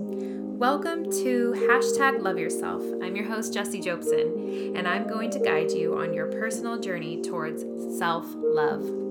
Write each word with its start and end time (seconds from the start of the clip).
Welcome 0.00 1.10
to 1.24 1.54
hashtag 1.68 2.22
love 2.22 2.38
yourself. 2.38 2.84
I'm 3.02 3.16
your 3.16 3.24
host, 3.24 3.52
Jessie 3.52 3.80
Jobson, 3.80 4.76
and 4.76 4.86
I'm 4.86 5.08
going 5.08 5.28
to 5.30 5.40
guide 5.40 5.72
you 5.72 5.98
on 5.98 6.14
your 6.14 6.26
personal 6.26 6.78
journey 6.78 7.20
towards 7.20 7.64
self 7.98 8.24
love. 8.36 9.07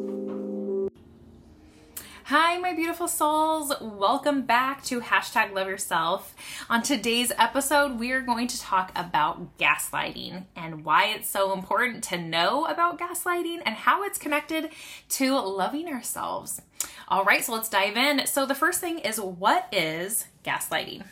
Hi, 2.29 2.57
my 2.57 2.73
beautiful 2.73 3.07
souls. 3.07 3.71
Welcome 3.79 4.41
back 4.41 4.83
to 4.83 4.99
hashtag 4.99 5.53
love 5.53 5.69
yourself. 5.69 6.35
On 6.69 6.83
today's 6.83 7.31
episode, 7.37 7.97
we 7.97 8.11
are 8.11 8.19
going 8.19 8.47
to 8.47 8.59
talk 8.59 8.91
about 8.97 9.57
gaslighting 9.57 10.43
and 10.53 10.83
why 10.83 11.05
it's 11.05 11.29
so 11.29 11.53
important 11.53 12.03
to 12.03 12.17
know 12.17 12.65
about 12.65 12.99
gaslighting 12.99 13.61
and 13.65 13.75
how 13.75 14.03
it's 14.03 14.17
connected 14.17 14.71
to 15.07 15.39
loving 15.39 15.87
ourselves. 15.87 16.61
All 17.07 17.23
right, 17.23 17.45
so 17.45 17.53
let's 17.53 17.69
dive 17.69 17.95
in. 17.95 18.27
So, 18.27 18.45
the 18.45 18.53
first 18.53 18.81
thing 18.81 18.99
is 18.99 19.21
what 19.21 19.69
is 19.71 20.25
gaslighting? 20.43 21.05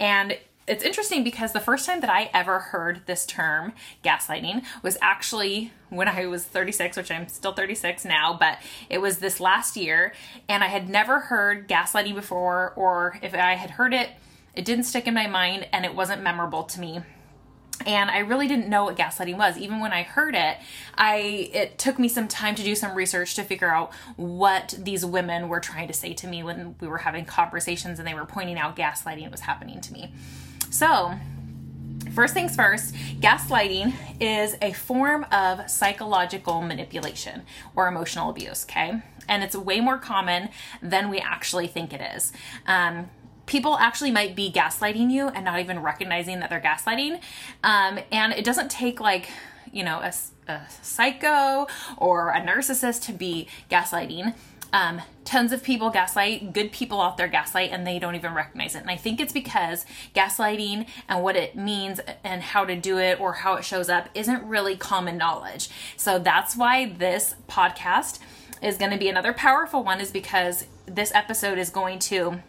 And 0.00 0.38
it's 0.68 0.84
interesting 0.84 1.24
because 1.24 1.52
the 1.52 1.60
first 1.60 1.86
time 1.86 2.00
that 2.00 2.10
I 2.10 2.30
ever 2.34 2.58
heard 2.58 3.02
this 3.06 3.26
term, 3.26 3.72
gaslighting, 4.04 4.64
was 4.82 4.98
actually 5.00 5.72
when 5.88 6.08
I 6.08 6.26
was 6.26 6.44
36, 6.44 6.96
which 6.96 7.10
I'm 7.10 7.28
still 7.28 7.52
36 7.52 8.04
now, 8.04 8.36
but 8.38 8.58
it 8.88 8.98
was 8.98 9.18
this 9.18 9.40
last 9.40 9.76
year. 9.76 10.12
And 10.48 10.62
I 10.62 10.68
had 10.68 10.88
never 10.88 11.20
heard 11.20 11.68
gaslighting 11.68 12.14
before, 12.14 12.72
or 12.76 13.18
if 13.22 13.34
I 13.34 13.54
had 13.54 13.70
heard 13.70 13.94
it, 13.94 14.10
it 14.54 14.64
didn't 14.64 14.84
stick 14.84 15.06
in 15.06 15.14
my 15.14 15.26
mind 15.26 15.68
and 15.72 15.84
it 15.84 15.94
wasn't 15.94 16.22
memorable 16.22 16.64
to 16.64 16.80
me 16.80 17.00
and 17.86 18.10
I 18.10 18.18
really 18.18 18.48
didn't 18.48 18.68
know 18.68 18.84
what 18.84 18.96
gaslighting 18.96 19.36
was. 19.36 19.56
Even 19.56 19.80
when 19.80 19.92
I 19.92 20.02
heard 20.02 20.34
it, 20.34 20.58
I 20.96 21.50
it 21.52 21.78
took 21.78 21.98
me 21.98 22.08
some 22.08 22.28
time 22.28 22.54
to 22.56 22.62
do 22.62 22.74
some 22.74 22.94
research 22.94 23.34
to 23.36 23.44
figure 23.44 23.72
out 23.72 23.92
what 24.16 24.74
these 24.78 25.04
women 25.04 25.48
were 25.48 25.60
trying 25.60 25.88
to 25.88 25.94
say 25.94 26.12
to 26.14 26.26
me 26.26 26.42
when 26.42 26.76
we 26.80 26.88
were 26.88 26.98
having 26.98 27.24
conversations 27.24 27.98
and 27.98 28.06
they 28.06 28.14
were 28.14 28.26
pointing 28.26 28.58
out 28.58 28.76
gaslighting 28.76 29.30
was 29.30 29.40
happening 29.40 29.80
to 29.80 29.92
me. 29.92 30.12
So, 30.70 31.14
first 32.14 32.34
things 32.34 32.54
first, 32.54 32.94
gaslighting 33.20 33.94
is 34.20 34.56
a 34.60 34.72
form 34.72 35.24
of 35.32 35.68
psychological 35.70 36.62
manipulation 36.62 37.42
or 37.74 37.88
emotional 37.88 38.30
abuse, 38.30 38.64
okay? 38.64 39.02
And 39.28 39.42
it's 39.42 39.56
way 39.56 39.80
more 39.80 39.98
common 39.98 40.50
than 40.82 41.10
we 41.10 41.18
actually 41.18 41.66
think 41.66 41.92
it 41.92 42.00
is. 42.16 42.32
Um, 42.66 43.10
people 43.46 43.76
actually 43.78 44.10
might 44.10 44.36
be 44.36 44.52
gaslighting 44.52 45.10
you 45.10 45.28
and 45.28 45.44
not 45.44 45.58
even 45.58 45.80
recognizing 45.80 46.40
that 46.40 46.50
they're 46.50 46.60
gaslighting. 46.60 47.20
Um, 47.64 47.98
and 48.12 48.32
it 48.32 48.44
doesn't 48.44 48.70
take 48.70 49.00
like, 49.00 49.28
you 49.72 49.82
know, 49.82 50.00
a, 50.00 50.12
a 50.50 50.60
psycho 50.82 51.66
or 51.96 52.30
a 52.30 52.40
narcissist 52.40 53.04
to 53.06 53.12
be 53.12 53.48
gaslighting. 53.70 54.34
Um, 54.70 55.00
tons 55.24 55.52
of 55.52 55.62
people 55.62 55.88
gaslight, 55.88 56.52
good 56.52 56.72
people 56.72 57.00
out 57.00 57.16
there 57.16 57.26
gaslight, 57.26 57.70
and 57.72 57.86
they 57.86 57.98
don't 57.98 58.14
even 58.14 58.34
recognize 58.34 58.74
it. 58.74 58.82
And 58.82 58.90
I 58.90 58.96
think 58.96 59.18
it's 59.18 59.32
because 59.32 59.86
gaslighting 60.14 60.86
and 61.08 61.22
what 61.22 61.36
it 61.36 61.56
means 61.56 62.00
and 62.22 62.42
how 62.42 62.66
to 62.66 62.76
do 62.76 62.98
it 62.98 63.18
or 63.18 63.32
how 63.32 63.54
it 63.54 63.64
shows 63.64 63.88
up 63.88 64.08
isn't 64.14 64.42
really 64.42 64.76
common 64.76 65.16
knowledge. 65.16 65.70
So 65.96 66.18
that's 66.18 66.54
why 66.54 66.86
this 66.86 67.34
podcast 67.48 68.18
is 68.60 68.76
going 68.76 68.90
to 68.90 68.98
be 68.98 69.08
another 69.08 69.32
powerful 69.32 69.82
one, 69.82 70.00
is 70.00 70.10
because 70.10 70.66
this 70.84 71.14
episode 71.14 71.56
is 71.56 71.70
going 71.70 71.98
to 72.00 72.42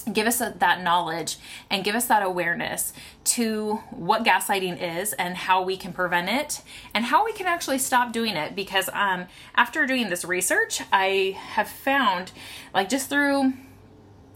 give 0.00 0.26
us 0.26 0.38
that 0.38 0.82
knowledge 0.82 1.36
and 1.70 1.84
give 1.84 1.94
us 1.94 2.06
that 2.06 2.22
awareness 2.22 2.92
to 3.24 3.76
what 3.90 4.24
gaslighting 4.24 4.80
is 4.80 5.12
and 5.14 5.36
how 5.36 5.62
we 5.62 5.76
can 5.76 5.92
prevent 5.92 6.28
it 6.28 6.62
and 6.94 7.06
how 7.06 7.24
we 7.24 7.32
can 7.32 7.46
actually 7.46 7.78
stop 7.78 8.12
doing 8.12 8.36
it. 8.36 8.54
Because 8.54 8.88
um, 8.92 9.26
after 9.54 9.86
doing 9.86 10.08
this 10.08 10.24
research 10.24 10.80
i 10.92 11.36
have 11.36 11.68
found 11.68 12.32
like 12.72 12.88
just 12.88 13.08
through 13.08 13.52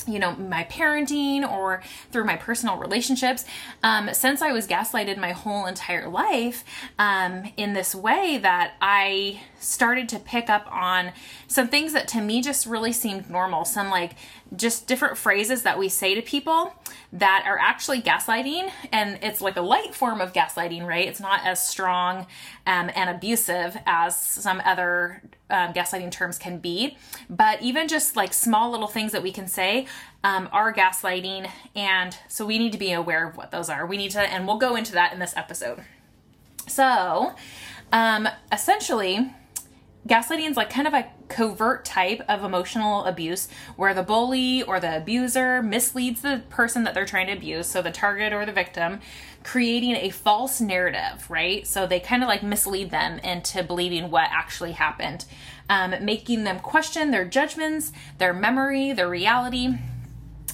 you 0.06 0.18
know 0.18 0.34
my 0.34 0.64
parenting 0.64 1.48
or 1.48 1.80
through 2.10 2.24
my 2.24 2.36
personal 2.36 2.77
relationships 2.77 3.44
um, 3.83 4.10
since 4.12 4.42
i 4.42 4.50
was 4.50 4.66
gaslighted 4.66 5.16
my 5.16 5.33
whole 5.33 5.66
entire 5.66 6.08
life 6.08 6.64
um, 6.98 7.44
in 7.56 7.72
this 7.72 7.94
way 7.94 8.36
that 8.38 8.74
i 8.80 9.40
started 9.62 10.08
to 10.08 10.18
pick 10.18 10.50
up 10.50 10.67
on 10.70 11.12
some 11.46 11.68
things 11.68 11.92
that 11.92 12.08
to 12.08 12.20
me 12.20 12.42
just 12.42 12.67
really 12.67 12.92
seemed 12.92 13.30
normal. 13.30 13.64
Some 13.64 13.90
like 13.90 14.12
just 14.57 14.86
different 14.86 15.17
phrases 15.17 15.63
that 15.63 15.79
we 15.79 15.89
say 15.89 16.14
to 16.14 16.23
people 16.23 16.74
that 17.13 17.45
are 17.46 17.58
actually 17.58 18.01
gaslighting 18.01 18.70
and 18.90 19.18
it's 19.23 19.40
like 19.40 19.57
a 19.57 19.61
light 19.61 19.95
form 19.95 20.20
of 20.20 20.33
gaslighting 20.33 20.86
right? 20.86 21.08
It's 21.08 21.20
not 21.20 21.45
as 21.45 21.67
strong 21.67 22.27
um, 22.67 22.91
and 22.95 23.11
abusive 23.11 23.77
as 23.86 24.18
some 24.18 24.61
other 24.64 25.23
um, 25.51 25.73
gaslighting 25.73 26.11
terms 26.11 26.39
can 26.39 26.58
be. 26.58 26.96
But 27.29 27.62
even 27.62 27.89
just 27.89 28.17
like 28.17 28.33
small 28.33 28.70
little 28.70 28.89
things 28.89 29.12
that 29.12 29.23
we 29.23 29.33
can 29.33 29.46
say 29.46 29.86
um, 30.24 30.48
are 30.52 30.73
gaslighting 30.73 31.51
and 31.74 32.17
so 32.29 32.45
we 32.46 32.58
need 32.58 32.73
to 32.73 32.79
be 32.79 32.92
aware 32.92 33.29
of 33.29 33.36
what 33.36 33.51
those 33.51 33.68
are. 33.68 33.86
We 33.86 33.96
need 33.96 34.11
to 34.12 34.20
and 34.20 34.46
we'll 34.46 34.58
go 34.58 34.77
into 34.77 34.92
that 34.92 35.12
in 35.12 35.18
this 35.18 35.36
episode. 35.36 35.83
So 36.67 37.35
um, 37.92 38.29
essentially 38.51 39.33
gaslighting 40.07 40.51
is 40.51 40.57
like 40.57 40.70
kind 40.70 40.89
of 40.89 40.95
a 40.95 41.07
covert 41.29 41.85
type 41.85 42.23
of 42.29 42.42
emotional 42.42 43.05
abuse 43.05 43.48
where 43.77 43.95
the 43.95 44.02
bully 44.02 44.63
or 44.63 44.80
the 44.80 44.96
abuser 44.96 45.63
misleads 45.63 46.23
the 46.23 46.42
person 46.51 46.85
that 46.85 46.95
they're 46.95 47.07
trying 47.07 47.29
to 47.29 47.33
abuse, 47.33 47.67
so 47.67 47.83
the 47.83 47.90
target 47.90 48.33
or 48.33 48.45
the 48.45 48.52
victim, 48.52 49.01
creating 49.45 49.96
a 49.96 50.11
false 50.11 50.61
narrative, 50.61 51.29
right? 51.30 51.67
So 51.67 51.86
they 51.86 52.01
kind 52.01 52.23
of 52.23 52.29
like 52.29 52.42
mislead 52.42 52.91
them 52.91 53.18
into 53.20 53.62
believing 53.62 54.11
what 54.11 54.29
actually 54.30 54.73
happened, 54.73 55.24
um, 55.68 55.95
making 56.05 56.45
them 56.45 56.58
question 56.58 57.11
their 57.11 57.24
judgments, 57.24 57.92
their 58.18 58.35
memory, 58.35 58.92
their 58.92 59.08
reality. 59.08 59.74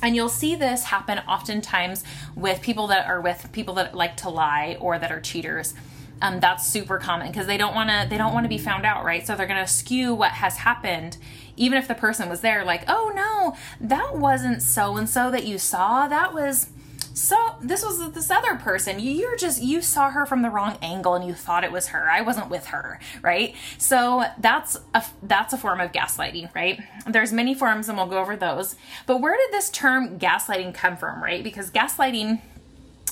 And 0.00 0.14
you'll 0.14 0.28
see 0.28 0.54
this 0.54 0.84
happen 0.84 1.18
oftentimes 1.20 2.04
with 2.36 2.62
people 2.62 2.86
that 2.88 3.06
are 3.08 3.20
with 3.20 3.50
people 3.52 3.74
that 3.74 3.96
like 3.96 4.16
to 4.18 4.28
lie 4.28 4.76
or 4.78 4.98
that 4.98 5.10
are 5.10 5.20
cheaters 5.20 5.74
um, 6.22 6.40
that's 6.40 6.66
super 6.66 6.98
common 6.98 7.28
because 7.28 7.46
they 7.46 7.56
don't 7.56 7.74
want 7.74 7.90
to 7.90 8.06
they 8.08 8.18
don't 8.18 8.34
want 8.34 8.44
to 8.44 8.48
be 8.48 8.58
found 8.58 8.84
out 8.84 9.04
right? 9.04 9.26
So 9.26 9.36
they're 9.36 9.46
going 9.46 9.64
to 9.64 9.70
skew 9.70 10.14
what 10.14 10.32
has 10.32 10.58
happened 10.58 11.16
even 11.56 11.78
if 11.78 11.88
the 11.88 11.94
person 11.94 12.28
was 12.28 12.40
there 12.40 12.64
like 12.64 12.84
oh 12.88 13.12
no 13.14 13.56
that 13.80 14.16
wasn't 14.16 14.62
so 14.62 14.96
and 14.96 15.08
so 15.08 15.30
that 15.30 15.44
you 15.44 15.58
saw. 15.58 16.08
That 16.08 16.34
was 16.34 16.70
so 17.18 17.56
this 17.60 17.84
was 17.84 18.12
this 18.12 18.30
other 18.30 18.54
person. 18.54 19.00
You, 19.00 19.10
you're 19.10 19.36
just 19.36 19.60
you 19.60 19.82
saw 19.82 20.10
her 20.10 20.24
from 20.24 20.42
the 20.42 20.50
wrong 20.50 20.78
angle 20.80 21.14
and 21.14 21.26
you 21.26 21.34
thought 21.34 21.64
it 21.64 21.72
was 21.72 21.88
her. 21.88 22.08
I 22.08 22.20
wasn't 22.20 22.48
with 22.48 22.66
her 22.66 23.00
right? 23.22 23.54
So 23.76 24.24
that's 24.38 24.78
a 24.94 25.04
that's 25.22 25.52
a 25.52 25.58
form 25.58 25.80
of 25.80 25.92
gaslighting 25.92 26.54
right? 26.54 26.80
There's 27.06 27.32
many 27.32 27.54
forms 27.54 27.88
and 27.88 27.98
we'll 27.98 28.06
go 28.06 28.18
over 28.18 28.36
those. 28.36 28.76
But 29.06 29.20
where 29.20 29.36
did 29.36 29.52
this 29.52 29.68
term 29.70 30.18
gaslighting 30.18 30.74
come 30.74 30.96
from 30.96 31.22
right? 31.22 31.42
Because 31.42 31.70
gaslighting 31.70 32.40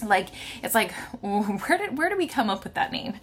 like 0.02 0.28
it's 0.62 0.74
like 0.74 0.92
where 1.20 1.78
did 1.78 1.96
where 1.96 2.08
did 2.08 2.18
we 2.18 2.26
come 2.26 2.50
up 2.50 2.64
with 2.64 2.74
that 2.74 2.92
name? 2.92 3.14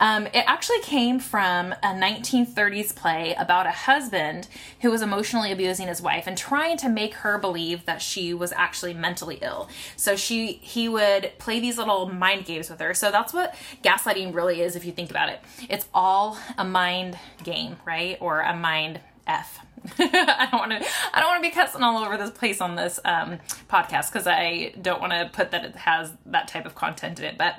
Um, 0.00 0.26
it 0.28 0.44
actually 0.46 0.80
came 0.80 1.18
from 1.18 1.72
a 1.72 1.94
1930s 1.94 2.94
play 2.94 3.34
about 3.38 3.66
a 3.66 3.70
husband 3.70 4.48
who 4.80 4.90
was 4.90 5.02
emotionally 5.02 5.52
abusing 5.52 5.88
his 5.88 6.00
wife 6.00 6.26
and 6.26 6.36
trying 6.36 6.76
to 6.78 6.88
make 6.88 7.14
her 7.14 7.38
believe 7.38 7.84
that 7.86 8.02
she 8.02 8.32
was 8.34 8.52
actually 8.52 8.94
mentally 8.94 9.38
ill. 9.42 9.68
So 9.96 10.16
she 10.16 10.52
he 10.62 10.88
would 10.88 11.32
play 11.38 11.60
these 11.60 11.78
little 11.78 12.08
mind 12.08 12.44
games 12.44 12.70
with 12.70 12.80
her. 12.80 12.94
So 12.94 13.10
that's 13.10 13.32
what 13.32 13.54
gaslighting 13.82 14.34
really 14.34 14.60
is 14.60 14.76
if 14.76 14.84
you 14.84 14.92
think 14.92 15.10
about 15.10 15.28
it. 15.28 15.40
It's 15.68 15.86
all 15.92 16.38
a 16.56 16.64
mind 16.64 17.18
game 17.42 17.76
right? 17.84 18.16
Or 18.20 18.40
a 18.40 18.54
mind 18.56 19.00
f 19.26 19.60
I 19.98 20.48
don't 20.50 20.60
want 20.60 20.70
to. 20.72 20.88
I 21.12 21.20
don't 21.20 21.28
want 21.28 21.42
to 21.42 21.48
be 21.48 21.54
cussing 21.54 21.82
all 21.82 22.02
over 22.02 22.16
this 22.16 22.30
place 22.30 22.60
on 22.60 22.76
this 22.76 23.00
um, 23.04 23.38
podcast 23.68 24.12
because 24.12 24.26
I 24.26 24.74
don't 24.80 25.00
want 25.00 25.12
to 25.12 25.30
put 25.32 25.50
that 25.50 25.64
it 25.64 25.76
has 25.76 26.12
that 26.26 26.48
type 26.48 26.66
of 26.66 26.74
content 26.74 27.18
in 27.18 27.24
it. 27.24 27.38
But 27.38 27.56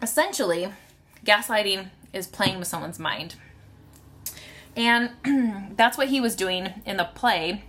essentially, 0.00 0.72
gaslighting 1.24 1.90
is 2.12 2.26
playing 2.26 2.58
with 2.58 2.68
someone's 2.68 2.98
mind, 2.98 3.34
and 4.76 5.10
that's 5.76 5.98
what 5.98 6.08
he 6.08 6.20
was 6.20 6.34
doing 6.34 6.82
in 6.86 6.96
the 6.96 7.04
play. 7.04 7.64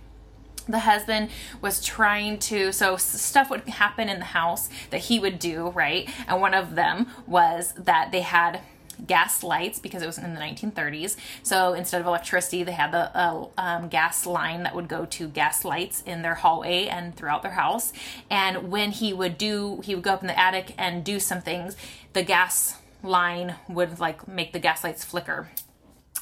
The 0.68 0.80
husband 0.80 1.30
was 1.60 1.84
trying 1.84 2.38
to, 2.40 2.70
so 2.70 2.96
stuff 2.96 3.50
would 3.50 3.62
happen 3.62 4.08
in 4.08 4.20
the 4.20 4.26
house 4.26 4.68
that 4.90 5.00
he 5.00 5.18
would 5.18 5.40
do, 5.40 5.70
right? 5.70 6.08
And 6.28 6.40
one 6.40 6.54
of 6.54 6.76
them 6.76 7.08
was 7.26 7.72
that 7.76 8.12
they 8.12 8.20
had 8.20 8.60
gas 9.06 9.42
lights 9.42 9.78
because 9.78 10.02
it 10.02 10.06
was 10.06 10.18
in 10.18 10.34
the 10.34 10.40
1930s. 10.40 11.16
So 11.42 11.72
instead 11.72 12.00
of 12.00 12.06
electricity, 12.06 12.62
they 12.62 12.72
had 12.72 12.92
the 12.92 13.16
uh, 13.16 13.46
um, 13.58 13.88
gas 13.88 14.26
line 14.26 14.62
that 14.62 14.74
would 14.74 14.88
go 14.88 15.06
to 15.06 15.28
gas 15.28 15.64
lights 15.64 16.02
in 16.02 16.22
their 16.22 16.36
hallway 16.36 16.86
and 16.86 17.14
throughout 17.14 17.42
their 17.42 17.52
house. 17.52 17.92
And 18.30 18.70
when 18.70 18.90
he 18.92 19.12
would 19.12 19.38
do, 19.38 19.80
he 19.84 19.94
would 19.94 20.04
go 20.04 20.14
up 20.14 20.22
in 20.22 20.26
the 20.26 20.38
attic 20.38 20.74
and 20.78 21.04
do 21.04 21.20
some 21.20 21.40
things, 21.40 21.76
the 22.12 22.22
gas 22.22 22.78
line 23.02 23.54
would 23.68 23.98
like 23.98 24.28
make 24.28 24.52
the 24.52 24.58
gas 24.58 24.84
lights 24.84 25.04
flicker. 25.04 25.50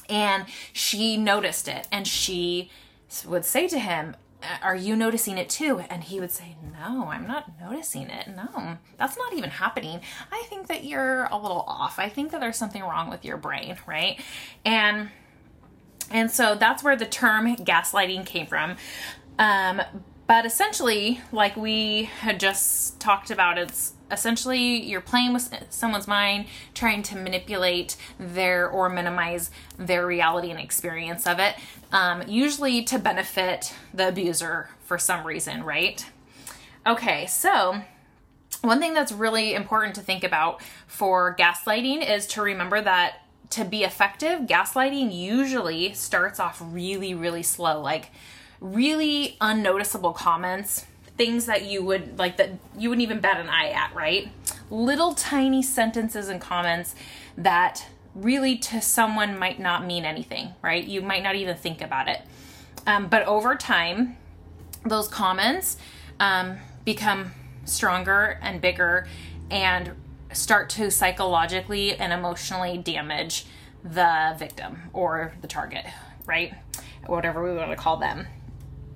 And 0.07 0.45
she 0.73 1.17
noticed 1.17 1.67
it 1.67 1.87
and 1.91 2.07
she 2.07 2.69
would 3.25 3.45
say 3.45 3.67
to 3.67 3.79
him, 3.79 4.15
are 4.61 4.75
you 4.75 4.95
noticing 4.95 5.37
it 5.37 5.49
too? 5.49 5.83
And 5.89 6.03
he 6.03 6.19
would 6.19 6.31
say, 6.31 6.55
No, 6.73 7.07
I'm 7.07 7.27
not 7.27 7.59
noticing 7.59 8.09
it. 8.09 8.27
No, 8.27 8.77
that's 8.97 9.17
not 9.17 9.33
even 9.33 9.49
happening. 9.49 10.01
I 10.31 10.43
think 10.47 10.67
that 10.67 10.83
you're 10.83 11.25
a 11.25 11.37
little 11.37 11.65
off. 11.67 11.99
I 11.99 12.09
think 12.09 12.31
that 12.31 12.39
there's 12.39 12.57
something 12.57 12.81
wrong 12.81 13.09
with 13.09 13.25
your 13.25 13.37
brain, 13.37 13.77
right? 13.85 14.19
And 14.65 15.09
and 16.11 16.31
so 16.31 16.55
that's 16.55 16.83
where 16.83 16.95
the 16.95 17.05
term 17.05 17.55
gaslighting 17.57 18.25
came 18.25 18.47
from. 18.47 18.77
Um, 19.37 19.81
but 20.27 20.45
essentially, 20.45 21.21
like 21.31 21.55
we 21.55 22.03
had 22.03 22.39
just 22.39 22.99
talked 22.99 23.31
about, 23.31 23.57
it's 23.57 23.93
essentially 24.11 24.83
you're 24.83 25.01
playing 25.01 25.33
with 25.33 25.53
someone's 25.69 26.07
mind, 26.07 26.45
trying 26.73 27.03
to 27.03 27.15
manipulate 27.15 27.95
their 28.19 28.69
or 28.69 28.89
minimize 28.89 29.51
their 29.77 30.05
reality 30.05 30.51
and 30.51 30.59
experience 30.59 31.27
of 31.27 31.39
it, 31.39 31.55
um, 31.91 32.23
usually 32.27 32.83
to 32.83 32.99
benefit 32.99 33.73
the 33.93 34.09
abuser 34.09 34.69
for 34.83 34.97
some 34.97 35.25
reason, 35.25 35.63
right? 35.63 36.05
Okay, 36.87 37.25
so 37.27 37.81
one 38.61 38.79
thing 38.79 38.93
that's 38.93 39.11
really 39.11 39.53
important 39.53 39.95
to 39.95 40.01
think 40.01 40.23
about 40.23 40.61
for 40.87 41.35
gaslighting 41.37 42.07
is 42.09 42.27
to 42.27 42.41
remember 42.41 42.81
that 42.81 43.21
to 43.51 43.65
be 43.65 43.83
effective, 43.83 44.41
gaslighting 44.41 45.15
usually 45.15 45.93
starts 45.93 46.39
off 46.39 46.61
really, 46.61 47.13
really 47.13 47.43
slow, 47.43 47.81
like 47.81 48.11
really 48.61 49.37
unnoticeable 49.41 50.13
comments, 50.13 50.85
things 51.19 51.47
that 51.47 51.65
you 51.65 51.83
would 51.83 52.17
like 52.17 52.37
that 52.37 52.49
you 52.77 52.87
wouldn't 52.87 53.03
even 53.03 53.19
bat 53.19 53.41
an 53.41 53.49
eye 53.49 53.71
at, 53.71 53.93
right? 53.93 54.31
Little 54.71 55.13
tiny 55.13 55.61
sentences 55.61 56.29
and 56.29 56.39
comments 56.39 56.95
that 57.37 57.85
really 58.15 58.57
to 58.57 58.81
someone 58.81 59.37
might 59.37 59.59
not 59.59 59.85
mean 59.85 60.05
anything, 60.05 60.53
right? 60.61 60.81
You 60.81 61.01
might 61.01 61.21
not 61.21 61.35
even 61.35 61.57
think 61.57 61.81
about 61.81 62.07
it. 62.07 62.21
Um, 62.87 63.09
but 63.09 63.23
over 63.27 63.55
time, 63.55 64.15
those 64.85 65.09
comments 65.09 65.75
um, 66.21 66.57
become 66.85 67.33
stronger 67.65 68.39
and 68.41 68.61
bigger 68.61 69.05
and 69.51 69.91
start 70.31 70.69
to 70.69 70.89
psychologically 70.89 71.95
and 71.95 72.13
emotionally 72.13 72.77
damage 72.77 73.45
the 73.83 74.37
victim 74.39 74.83
or 74.93 75.33
the 75.41 75.47
target, 75.47 75.85
right? 76.25 76.53
Whatever 77.07 77.43
we 77.43 77.57
want 77.57 77.71
to 77.71 77.75
call 77.75 77.97
them. 77.97 78.25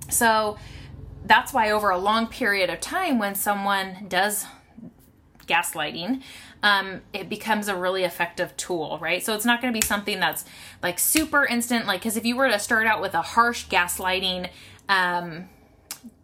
So 0.08 0.56
that's 1.24 1.52
why, 1.52 1.70
over 1.70 1.90
a 1.90 1.98
long 1.98 2.26
period 2.26 2.70
of 2.70 2.80
time, 2.80 3.18
when 3.18 3.34
someone 3.34 4.06
does 4.08 4.46
gaslighting, 5.46 6.22
um, 6.62 7.02
it 7.12 7.28
becomes 7.28 7.68
a 7.68 7.76
really 7.76 8.04
effective 8.04 8.56
tool, 8.56 8.98
right? 9.00 9.22
So 9.24 9.34
it's 9.34 9.44
not 9.44 9.60
going 9.60 9.72
to 9.72 9.78
be 9.78 9.84
something 9.84 10.20
that's 10.20 10.44
like 10.82 10.98
super 10.98 11.44
instant, 11.44 11.86
like, 11.86 12.00
because 12.00 12.16
if 12.16 12.24
you 12.24 12.36
were 12.36 12.48
to 12.48 12.58
start 12.58 12.86
out 12.86 13.00
with 13.00 13.14
a 13.14 13.22
harsh 13.22 13.66
gaslighting 13.68 14.48
um, 14.88 15.48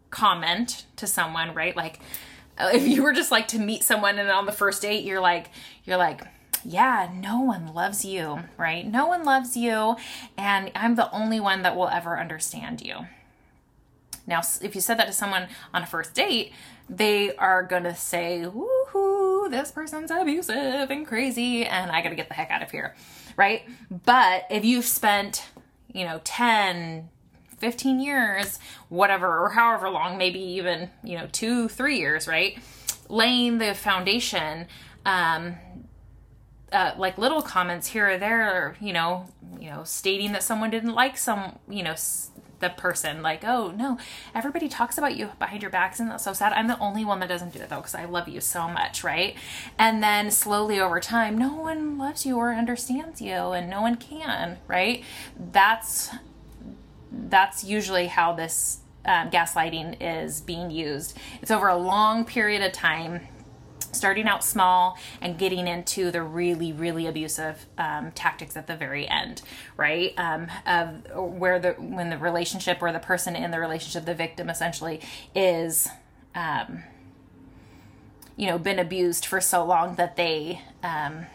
comment 0.09 0.85
to 0.97 1.07
someone, 1.07 1.53
right? 1.53 1.75
Like, 1.75 1.99
if 2.59 2.87
you 2.87 3.03
were 3.03 3.13
just 3.13 3.31
like 3.31 3.47
to 3.49 3.59
meet 3.59 3.83
someone 3.83 4.19
and 4.19 4.29
on 4.29 4.45
the 4.45 4.51
first 4.51 4.81
date 4.81 5.03
you're 5.03 5.21
like 5.21 5.49
you're 5.83 5.97
like 5.97 6.21
yeah, 6.63 7.09
no 7.11 7.39
one 7.39 7.73
loves 7.73 8.05
you, 8.05 8.39
right? 8.55 8.85
No 8.85 9.07
one 9.07 9.23
loves 9.23 9.57
you, 9.57 9.95
and 10.37 10.71
I'm 10.75 10.93
the 10.93 11.11
only 11.11 11.39
one 11.39 11.63
that 11.63 11.75
will 11.75 11.87
ever 11.87 12.19
understand 12.19 12.81
you. 12.81 13.07
Now, 14.27 14.41
if 14.61 14.75
you 14.75 14.81
said 14.81 14.97
that 14.99 15.07
to 15.07 15.13
someone 15.13 15.47
on 15.73 15.83
a 15.83 15.85
first 15.85 16.13
date, 16.13 16.53
they 16.89 17.35
are 17.35 17.63
to 17.83 17.95
say, 17.95 18.45
woohoo, 18.45 19.49
this 19.49 19.71
person's 19.71 20.11
abusive 20.11 20.89
and 20.91 21.07
crazy, 21.07 21.65
and 21.65 21.91
I 21.91 22.01
got 22.01 22.09
to 22.09 22.15
get 22.15 22.27
the 22.27 22.35
heck 22.35 22.51
out 22.51 22.61
of 22.61 22.71
here, 22.71 22.95
right? 23.37 23.63
But 24.05 24.45
if 24.49 24.65
you've 24.65 24.85
spent, 24.85 25.45
you 25.91 26.05
know, 26.05 26.21
10, 26.23 27.09
15 27.57 27.99
years, 27.99 28.59
whatever, 28.89 29.39
or 29.39 29.49
however 29.49 29.89
long, 29.89 30.17
maybe 30.17 30.39
even, 30.39 30.89
you 31.03 31.17
know, 31.17 31.27
two, 31.31 31.67
three 31.67 31.97
years, 31.97 32.27
right? 32.27 32.57
Laying 33.07 33.57
the 33.57 33.73
foundation, 33.73 34.67
um, 35.05 35.55
uh, 36.71 36.93
like 36.97 37.17
little 37.17 37.41
comments 37.41 37.87
here 37.87 38.09
or 38.11 38.17
there, 38.17 38.75
you 38.79 38.93
know, 38.93 39.27
you 39.59 39.69
know, 39.69 39.83
stating 39.83 40.31
that 40.31 40.43
someone 40.43 40.69
didn't 40.69 40.93
like 40.93 41.17
some, 41.17 41.59
you 41.69 41.83
know, 41.83 41.95
the 42.61 42.69
person 42.69 43.21
like 43.21 43.43
oh 43.43 43.71
no 43.71 43.97
everybody 44.33 44.69
talks 44.69 44.97
about 44.97 45.17
you 45.17 45.31
behind 45.39 45.61
your 45.61 45.71
back 45.71 45.93
isn't 45.93 46.07
that 46.07 46.21
so 46.21 46.33
sad. 46.33 46.53
I'm 46.53 46.67
the 46.67 46.79
only 46.79 47.03
one 47.03 47.19
that 47.19 47.29
doesn't 47.29 47.53
do 47.53 47.59
it 47.59 47.69
though 47.69 47.77
because 47.77 47.95
i 47.95 48.05
love 48.05 48.27
you 48.27 48.39
so 48.41 48.67
much 48.67 49.03
right? 49.03 49.35
And 49.77 50.01
then 50.01 50.31
slowly 50.31 50.79
over 50.79 50.99
time 50.99 51.37
no 51.37 51.53
one 51.53 51.97
loves 51.97 52.25
you 52.25 52.37
or 52.37 52.53
understands 52.53 53.21
you 53.21 53.33
and 53.33 53.69
no 53.69 53.81
one 53.81 53.95
can 53.95 54.57
right? 54.67 55.03
That's 55.37 56.09
that's 57.11 57.63
usually 57.63 58.07
how 58.07 58.33
this 58.33 58.79
um, 59.05 59.29
gaslighting 59.29 59.97
is 59.99 60.41
being 60.41 60.69
used. 60.69 61.17
It's 61.41 61.51
over 61.51 61.67
a 61.67 61.77
long 61.77 62.23
period 62.23 62.61
of 62.61 62.71
time, 62.71 63.21
starting 63.91 64.27
out 64.27 64.43
small 64.43 64.97
and 65.21 65.37
getting 65.37 65.67
into 65.67 66.11
the 66.11 66.21
really, 66.23 66.71
really 66.71 67.07
abusive 67.07 67.65
um, 67.77 68.11
tactics 68.11 68.55
at 68.55 68.67
the 68.67 68.75
very 68.75 69.07
end, 69.07 69.41
right? 69.77 70.13
Um, 70.17 70.47
of 70.65 71.13
where 71.15 71.59
the 71.59 71.71
when 71.73 72.09
the 72.09 72.17
relationship 72.17 72.81
or 72.81 72.91
the 72.91 72.99
person 72.99 73.35
in 73.35 73.51
the 73.51 73.59
relationship, 73.59 74.05
the 74.05 74.15
victim 74.15 74.49
essentially 74.49 75.01
is. 75.35 75.87
Um, 76.33 76.83
you 78.37 78.47
know, 78.47 78.57
been 78.57 78.79
abused 78.79 79.25
for 79.25 79.41
so 79.41 79.63
long 79.63 79.95
that 79.95 80.15
they 80.15 80.61
um, 80.81 81.25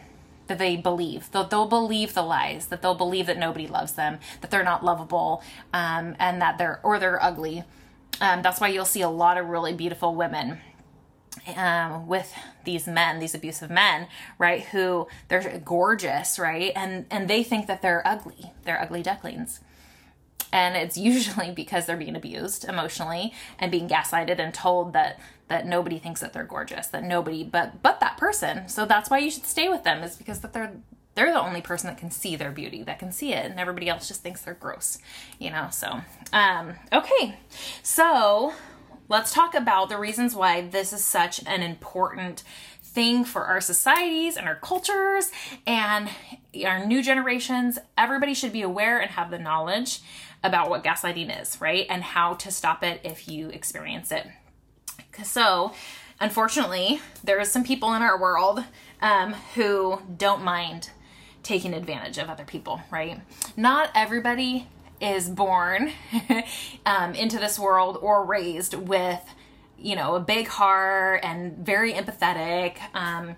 that 0.47 0.57
they 0.57 0.75
believe. 0.75 1.31
They'll, 1.31 1.47
they'll 1.47 1.67
believe 1.67 2.13
the 2.13 2.23
lies, 2.23 2.67
that 2.67 2.81
they'll 2.81 2.95
believe 2.95 3.27
that 3.27 3.37
nobody 3.37 3.67
loves 3.67 3.93
them, 3.93 4.19
that 4.41 4.51
they're 4.51 4.63
not 4.63 4.83
lovable, 4.83 5.43
um, 5.73 6.15
and 6.19 6.41
that 6.41 6.57
they're, 6.57 6.79
or 6.83 6.99
they're 6.99 7.21
ugly. 7.21 7.63
Um, 8.19 8.41
that's 8.41 8.59
why 8.59 8.69
you'll 8.69 8.85
see 8.85 9.01
a 9.01 9.09
lot 9.09 9.37
of 9.37 9.47
really 9.47 9.73
beautiful 9.73 10.15
women 10.15 10.59
um, 11.55 12.07
with 12.07 12.33
these 12.65 12.87
men, 12.87 13.19
these 13.19 13.35
abusive 13.35 13.69
men, 13.69 14.07
right? 14.37 14.63
Who 14.65 15.07
they're 15.27 15.61
gorgeous, 15.63 16.39
right? 16.39 16.71
And 16.75 17.05
and 17.09 17.29
they 17.29 17.43
think 17.43 17.67
that 17.67 17.81
they're 17.81 18.01
ugly. 18.05 18.51
They're 18.63 18.81
ugly 18.81 19.03
ducklings 19.03 19.61
and 20.51 20.75
it's 20.75 20.97
usually 21.11 21.51
because 21.51 21.85
they're 21.85 21.97
being 21.97 22.15
abused 22.15 22.65
emotionally 22.65 23.33
and 23.59 23.71
being 23.71 23.87
gaslighted 23.87 24.39
and 24.39 24.53
told 24.53 24.93
that 24.93 25.19
that 25.47 25.65
nobody 25.65 25.97
thinks 25.97 26.19
that 26.21 26.33
they're 26.33 26.43
gorgeous 26.43 26.87
that 26.87 27.03
nobody 27.03 27.43
but 27.43 27.81
but 27.81 27.99
that 27.99 28.17
person 28.17 28.67
so 28.67 28.85
that's 28.85 29.09
why 29.09 29.17
you 29.17 29.31
should 29.31 29.45
stay 29.45 29.69
with 29.69 29.83
them 29.83 30.03
is 30.03 30.15
because 30.15 30.41
that 30.41 30.53
they're 30.53 30.73
they're 31.15 31.31
the 31.31 31.41
only 31.41 31.61
person 31.61 31.87
that 31.87 31.97
can 31.97 32.11
see 32.11 32.35
their 32.35 32.51
beauty 32.51 32.83
that 32.83 32.99
can 32.99 33.11
see 33.11 33.33
it 33.33 33.49
and 33.49 33.59
everybody 33.59 33.89
else 33.89 34.07
just 34.07 34.21
thinks 34.21 34.41
they're 34.41 34.53
gross 34.53 34.97
you 35.39 35.49
know 35.49 35.67
so 35.71 36.01
um 36.33 36.75
okay 36.91 37.37
so 37.81 38.53
let's 39.09 39.33
talk 39.33 39.55
about 39.55 39.89
the 39.89 39.97
reasons 39.97 40.35
why 40.35 40.61
this 40.61 40.93
is 40.93 41.03
such 41.03 41.41
an 41.45 41.61
important 41.61 42.43
thing 42.81 43.23
for 43.23 43.45
our 43.45 43.61
societies 43.61 44.37
and 44.37 44.47
our 44.47 44.55
cultures 44.55 45.31
and 45.65 46.09
our 46.65 46.85
new 46.85 47.03
generations. 47.03 47.77
Everybody 47.97 48.33
should 48.33 48.53
be 48.53 48.61
aware 48.61 48.99
and 48.99 49.11
have 49.11 49.29
the 49.29 49.39
knowledge 49.39 49.99
about 50.43 50.69
what 50.69 50.83
gaslighting 50.83 51.41
is, 51.41 51.59
right? 51.61 51.85
And 51.89 52.03
how 52.03 52.33
to 52.35 52.51
stop 52.51 52.83
it 52.83 53.01
if 53.03 53.27
you 53.27 53.49
experience 53.49 54.11
it. 54.11 54.27
So, 55.23 55.73
unfortunately, 56.19 57.01
there 57.23 57.39
are 57.39 57.45
some 57.45 57.63
people 57.63 57.93
in 57.93 58.01
our 58.01 58.19
world 58.19 58.63
um, 59.01 59.33
who 59.55 60.01
don't 60.17 60.43
mind 60.43 60.91
taking 61.43 61.73
advantage 61.73 62.17
of 62.17 62.29
other 62.29 62.43
people, 62.43 62.81
right? 62.91 63.21
Not 63.55 63.89
everybody 63.95 64.67
is 64.99 65.29
born 65.29 65.91
um, 66.85 67.13
into 67.13 67.37
this 67.37 67.57
world 67.59 67.97
or 68.01 68.25
raised 68.25 68.73
with, 68.73 69.21
you 69.77 69.95
know, 69.95 70.15
a 70.15 70.19
big 70.19 70.47
heart 70.47 71.21
and 71.23 71.57
very 71.57 71.93
empathetic. 71.93 72.77
Um, 72.93 73.35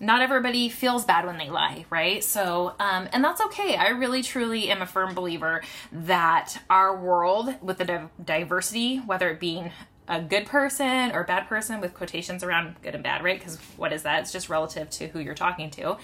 not 0.00 0.20
everybody 0.20 0.68
feels 0.68 1.04
bad 1.04 1.24
when 1.26 1.38
they 1.38 1.48
lie, 1.48 1.84
right? 1.88 2.24
So, 2.24 2.74
um, 2.80 3.08
and 3.12 3.22
that's 3.22 3.40
okay. 3.40 3.76
I 3.76 3.90
really, 3.90 4.22
truly 4.22 4.68
am 4.68 4.82
a 4.82 4.86
firm 4.86 5.14
believer 5.14 5.62
that 5.92 6.60
our 6.68 6.96
world, 6.96 7.54
with 7.62 7.78
the 7.78 8.08
diversity, 8.22 8.96
whether 8.96 9.30
it 9.30 9.38
being 9.38 9.70
a 10.08 10.20
good 10.20 10.46
person 10.46 11.12
or 11.12 11.22
bad 11.22 11.48
person 11.48 11.80
with 11.80 11.94
quotations 11.94 12.42
around 12.42 12.74
good 12.82 12.94
and 12.94 13.04
bad, 13.04 13.22
right? 13.22 13.38
Because 13.38 13.56
what 13.76 13.92
is 13.92 14.02
that? 14.02 14.20
It's 14.20 14.32
just 14.32 14.48
relative 14.48 14.90
to 14.90 15.06
who 15.06 15.20
you're 15.20 15.34
talking 15.34 15.70
to. 15.70 15.96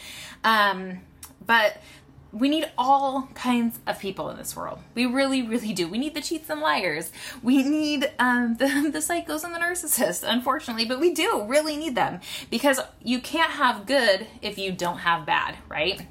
Um, 0.45 1.01
but 1.45 1.79
we 2.33 2.49
need 2.49 2.71
all 2.77 3.29
kinds 3.35 3.79
of 3.87 3.99
people 3.99 4.29
in 4.31 4.37
this 4.37 4.55
world. 4.55 4.81
We 4.95 5.07
really, 5.07 5.43
really 5.43 5.73
do. 5.73 5.89
We 5.89 5.99
need 5.99 6.15
the 6.15 6.21
cheats 6.21 6.51
and 6.51 6.61
liars. 6.61 7.11
We 7.43 7.63
need 7.63 8.11
um, 8.19 8.55
the, 8.59 8.91
the 8.93 8.99
psychos 8.99 9.45
and 9.45 9.55
the 9.55 9.59
narcissists, 9.59 10.25
unfortunately, 10.27 10.85
but 10.85 11.01
we 11.01 11.15
do 11.15 11.45
really 11.47 11.77
need 11.77 11.95
them 11.95 12.21
because 12.51 12.81
you 13.03 13.21
can't 13.21 13.53
have 13.53 13.87
good 13.87 14.27
if 14.43 14.59
you 14.59 14.73
don't 14.73 14.99
have 14.99 15.25
bad, 15.25 15.57
right? 15.69 16.03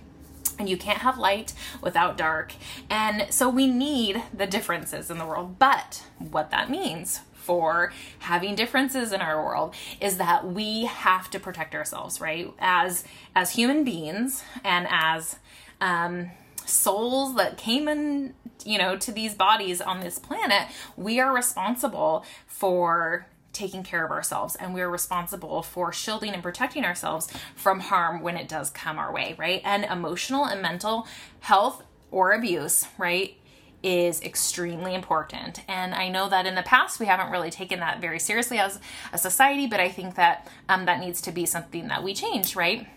And 0.59 0.67
you 0.67 0.77
can't 0.77 0.99
have 0.99 1.19
light 1.19 1.53
without 1.81 2.17
dark. 2.17 2.53
And 2.89 3.31
so 3.31 3.47
we 3.47 3.67
need 3.67 4.23
the 4.33 4.47
differences 4.47 5.11
in 5.11 5.19
the 5.19 5.25
world. 5.25 5.59
But 5.59 6.03
what 6.17 6.49
that 6.49 6.71
means 6.71 7.21
for 7.47 7.93
having 8.19 8.55
differences 8.55 9.13
in 9.13 9.21
our 9.21 9.41
world 9.43 9.73
is 10.01 10.17
that 10.17 10.45
we 10.45 10.85
have 10.85 11.29
to 11.29 11.39
protect 11.39 11.73
ourselves, 11.73 12.19
right? 12.19 12.51
As 12.59 13.05
as 13.35 13.51
human 13.51 13.85
beings 13.85 14.43
and 14.65 14.85
as 14.89 15.37
um, 15.81 16.31
souls 16.65 17.35
that 17.35 17.57
came 17.57 17.87
in, 17.87 18.33
you 18.65 18.77
know, 18.77 18.97
to 18.97 19.11
these 19.11 19.33
bodies 19.33 19.81
on 19.81 19.99
this 19.99 20.19
planet, 20.19 20.67
we 20.95 21.19
are 21.19 21.33
responsible 21.33 22.25
for 22.45 23.27
taking 23.53 23.83
care 23.83 24.05
of 24.05 24.11
ourselves 24.11 24.55
and 24.55 24.73
we're 24.73 24.89
responsible 24.89 25.63
for 25.63 25.91
shielding 25.91 26.33
and 26.33 26.43
protecting 26.43 26.85
ourselves 26.85 27.27
from 27.55 27.79
harm 27.79 28.21
when 28.21 28.37
it 28.37 28.47
does 28.47 28.69
come 28.69 28.99
our 28.99 29.11
way, 29.11 29.35
right? 29.37 29.61
And 29.65 29.83
emotional 29.85 30.45
and 30.45 30.61
mental 30.61 31.07
health 31.39 31.83
or 32.11 32.33
abuse, 32.33 32.85
right, 32.97 33.35
is 33.81 34.21
extremely 34.21 34.93
important. 34.93 35.61
And 35.67 35.93
I 35.93 36.09
know 36.09 36.29
that 36.29 36.45
in 36.45 36.55
the 36.55 36.63
past 36.63 36.99
we 36.99 37.05
haven't 37.05 37.31
really 37.31 37.49
taken 37.49 37.79
that 37.79 37.99
very 37.99 38.19
seriously 38.19 38.59
as 38.59 38.79
a 39.11 39.17
society, 39.17 39.67
but 39.67 39.79
I 39.79 39.89
think 39.89 40.15
that 40.15 40.47
um, 40.69 40.85
that 40.85 40.99
needs 40.99 41.21
to 41.21 41.31
be 41.31 41.45
something 41.45 41.87
that 41.87 42.03
we 42.03 42.13
change, 42.13 42.55
right? 42.55 42.87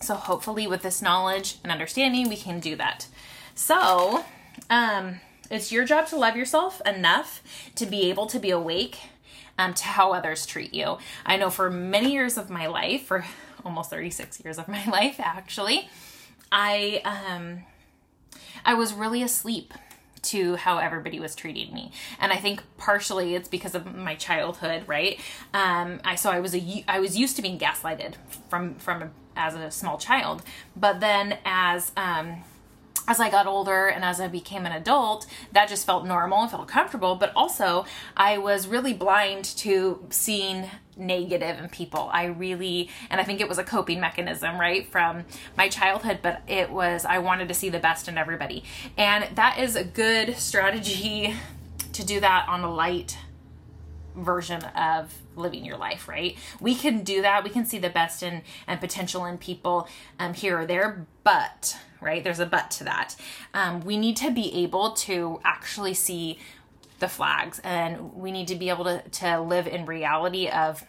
So 0.00 0.14
hopefully, 0.14 0.66
with 0.66 0.82
this 0.82 1.00
knowledge 1.00 1.58
and 1.62 1.70
understanding, 1.70 2.28
we 2.28 2.36
can 2.36 2.60
do 2.60 2.74
that. 2.76 3.06
So, 3.54 4.24
um, 4.68 5.20
it's 5.50 5.70
your 5.70 5.84
job 5.84 6.06
to 6.08 6.16
love 6.16 6.36
yourself 6.36 6.80
enough 6.86 7.42
to 7.76 7.86
be 7.86 8.08
able 8.10 8.26
to 8.26 8.38
be 8.38 8.50
awake 8.50 8.98
um, 9.58 9.74
to 9.74 9.84
how 9.84 10.12
others 10.12 10.46
treat 10.46 10.74
you. 10.74 10.98
I 11.24 11.36
know 11.36 11.50
for 11.50 11.70
many 11.70 12.12
years 12.12 12.38
of 12.38 12.50
my 12.50 12.66
life, 12.66 13.04
for 13.04 13.24
almost 13.64 13.90
36 13.90 14.42
years 14.44 14.58
of 14.58 14.68
my 14.68 14.84
life 14.90 15.20
actually, 15.20 15.88
I 16.50 17.00
um, 17.04 17.62
I 18.64 18.74
was 18.74 18.92
really 18.92 19.22
asleep 19.22 19.74
to 20.22 20.54
how 20.56 20.78
everybody 20.78 21.18
was 21.18 21.34
treating 21.34 21.74
me 21.74 21.90
and 22.20 22.32
i 22.32 22.36
think 22.36 22.62
partially 22.78 23.34
it's 23.34 23.48
because 23.48 23.74
of 23.74 23.92
my 23.92 24.14
childhood 24.14 24.84
right 24.86 25.18
um 25.52 26.00
i 26.04 26.14
so 26.14 26.30
i 26.30 26.38
was 26.38 26.54
a 26.54 26.84
i 26.86 27.00
was 27.00 27.18
used 27.18 27.34
to 27.34 27.42
being 27.42 27.58
gaslighted 27.58 28.14
from 28.48 28.76
from 28.76 29.10
as 29.36 29.54
a 29.54 29.70
small 29.70 29.98
child 29.98 30.42
but 30.76 31.00
then 31.00 31.38
as 31.44 31.92
um 31.96 32.42
as 33.08 33.18
I 33.20 33.30
got 33.30 33.46
older 33.46 33.88
and 33.88 34.04
as 34.04 34.20
I 34.20 34.28
became 34.28 34.64
an 34.64 34.72
adult, 34.72 35.26
that 35.52 35.68
just 35.68 35.84
felt 35.86 36.06
normal 36.06 36.42
and 36.42 36.50
felt 36.50 36.68
comfortable. 36.68 37.16
But 37.16 37.32
also, 37.34 37.84
I 38.16 38.38
was 38.38 38.68
really 38.68 38.92
blind 38.92 39.44
to 39.44 40.06
seeing 40.10 40.70
negative 40.96 41.58
in 41.58 41.68
people. 41.68 42.08
I 42.12 42.26
really, 42.26 42.90
and 43.10 43.20
I 43.20 43.24
think 43.24 43.40
it 43.40 43.48
was 43.48 43.58
a 43.58 43.64
coping 43.64 44.00
mechanism, 44.00 44.58
right, 44.58 44.86
from 44.86 45.24
my 45.56 45.68
childhood, 45.68 46.20
but 46.22 46.42
it 46.46 46.70
was, 46.70 47.04
I 47.04 47.18
wanted 47.18 47.48
to 47.48 47.54
see 47.54 47.70
the 47.70 47.80
best 47.80 48.08
in 48.08 48.18
everybody. 48.18 48.62
And 48.96 49.36
that 49.36 49.58
is 49.58 49.74
a 49.74 49.84
good 49.84 50.36
strategy 50.36 51.34
to 51.92 52.04
do 52.04 52.20
that 52.20 52.46
on 52.48 52.62
a 52.62 52.72
light 52.72 53.18
version 54.16 54.62
of 54.62 55.14
living 55.36 55.64
your 55.64 55.76
life 55.76 56.08
right? 56.08 56.36
We 56.60 56.74
can 56.74 57.02
do 57.02 57.22
that. 57.22 57.44
We 57.44 57.50
can 57.50 57.64
see 57.64 57.78
the 57.78 57.90
best 57.90 58.22
in 58.22 58.42
and 58.66 58.80
potential 58.80 59.24
in 59.24 59.38
people 59.38 59.88
um, 60.18 60.34
here 60.34 60.60
or 60.60 60.66
there 60.66 61.06
but 61.24 61.76
right 62.00 62.22
there's 62.24 62.40
a 62.40 62.46
but 62.46 62.70
to 62.72 62.84
that. 62.84 63.16
Um, 63.54 63.80
we 63.80 63.96
need 63.96 64.16
to 64.18 64.30
be 64.30 64.62
able 64.62 64.92
to 64.92 65.40
actually 65.44 65.94
see 65.94 66.38
the 66.98 67.08
flags 67.08 67.60
and 67.64 68.14
we 68.14 68.30
need 68.30 68.46
to 68.48 68.54
be 68.54 68.68
able 68.68 68.84
to, 68.84 69.02
to 69.10 69.40
live 69.40 69.66
in 69.66 69.86
reality 69.86 70.48
of 70.48 70.84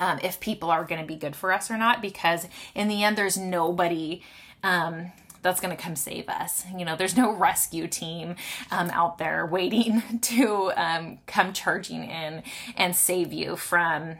um, 0.00 0.18
if 0.24 0.40
people 0.40 0.70
are 0.70 0.84
going 0.84 1.00
to 1.00 1.06
be 1.06 1.14
good 1.14 1.36
for 1.36 1.52
us 1.52 1.70
or 1.70 1.76
not 1.76 2.02
because 2.02 2.48
in 2.74 2.88
the 2.88 3.04
end 3.04 3.16
there's 3.16 3.36
nobody 3.36 4.22
um, 4.64 5.12
that's 5.42 5.60
going 5.60 5.74
to 5.76 5.82
come 5.82 5.96
save 5.96 6.28
us. 6.28 6.64
You 6.76 6.84
know, 6.84 6.96
there's 6.96 7.16
no 7.16 7.32
rescue 7.32 7.86
team 7.86 8.36
um, 8.70 8.90
out 8.90 9.18
there 9.18 9.46
waiting 9.46 10.02
to 10.22 10.72
um, 10.76 11.18
come 11.26 11.52
charging 11.52 12.04
in 12.04 12.42
and 12.76 12.94
save 12.94 13.32
you 13.32 13.56
from 13.56 14.16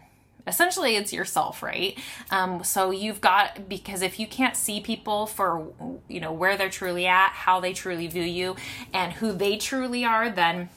essentially 0.46 0.96
it's 0.96 1.12
yourself 1.12 1.62
right 1.62 1.98
um, 2.30 2.64
so 2.64 2.90
you've 2.90 3.20
got 3.20 3.68
because 3.68 4.00
if 4.02 4.18
you 4.18 4.26
can't 4.26 4.56
see 4.56 4.80
people 4.80 5.26
for 5.26 5.70
you 6.08 6.18
know 6.18 6.32
where 6.32 6.56
they're 6.56 6.70
truly 6.70 7.06
at 7.06 7.30
how 7.30 7.60
they 7.60 7.72
truly 7.72 8.06
view 8.06 8.22
you 8.22 8.56
and 8.92 9.12
who 9.14 9.32
they 9.32 9.56
truly 9.56 10.04
are 10.04 10.30
then 10.30 10.68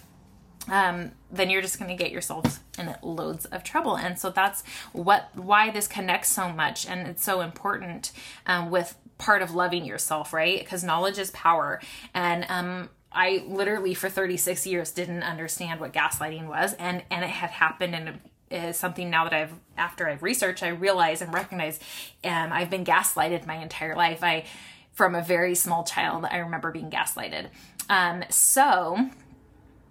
um, 0.70 1.12
then 1.32 1.50
you're 1.50 1.62
just 1.62 1.78
going 1.78 1.90
to 1.90 2.02
get 2.02 2.12
yourself 2.12 2.60
in 2.78 2.94
loads 3.02 3.46
of 3.46 3.64
trouble 3.64 3.96
and 3.96 4.18
so 4.18 4.30
that's 4.30 4.64
what 4.92 5.30
why 5.34 5.70
this 5.70 5.88
connects 5.88 6.30
so 6.30 6.50
much 6.50 6.88
and 6.88 7.08
it's 7.08 7.24
so 7.24 7.42
important 7.42 8.12
um, 8.46 8.70
with 8.70 8.96
part 9.24 9.42
of 9.42 9.56
loving 9.56 9.86
yourself, 9.86 10.34
right? 10.34 10.60
Because 10.60 10.84
knowledge 10.84 11.18
is 11.18 11.32
power. 11.32 11.80
And 12.14 12.46
um, 12.50 12.90
I 13.10 13.46
literally 13.48 13.94
for 13.94 14.10
36 14.10 14.68
years 14.68 14.92
didn't 14.92 15.24
understand 15.24 15.80
what 15.80 15.94
gaslighting 15.94 16.48
was, 16.48 16.74
and 16.74 17.04
and 17.10 17.24
it 17.24 17.30
had 17.30 17.50
happened 17.50 17.96
and 17.96 18.20
is 18.52 18.78
something 18.78 19.10
now 19.10 19.24
that 19.24 19.34
I've 19.34 19.54
after 19.78 20.10
I've 20.10 20.24
researched, 20.24 20.62
I 20.62 20.70
realize 20.70 21.22
and 21.22 21.34
recognize 21.34 21.80
um, 22.26 22.52
I've 22.52 22.70
been 22.70 22.84
gaslighted 22.84 23.46
my 23.48 23.56
entire 23.56 23.96
life. 23.96 24.24
I 24.24 24.44
from 24.92 25.16
a 25.16 25.24
very 25.24 25.56
small 25.56 25.84
child, 25.84 26.26
I 26.30 26.38
remember 26.38 26.70
being 26.72 26.92
gaslighted. 26.92 27.48
Um, 27.90 28.26
so 28.30 29.10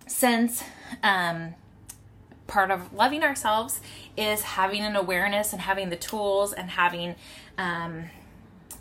since 0.07 0.63
um, 1.03 1.55
part 2.47 2.71
of 2.71 2.93
loving 2.93 3.23
ourselves 3.23 3.81
is 4.17 4.43
having 4.43 4.83
an 4.83 4.95
awareness 4.95 5.53
and 5.53 5.63
having 5.63 5.89
the 5.89 5.97
tools 5.97 6.53
and 6.53 6.71
having 6.71 7.17
um, 7.57 8.11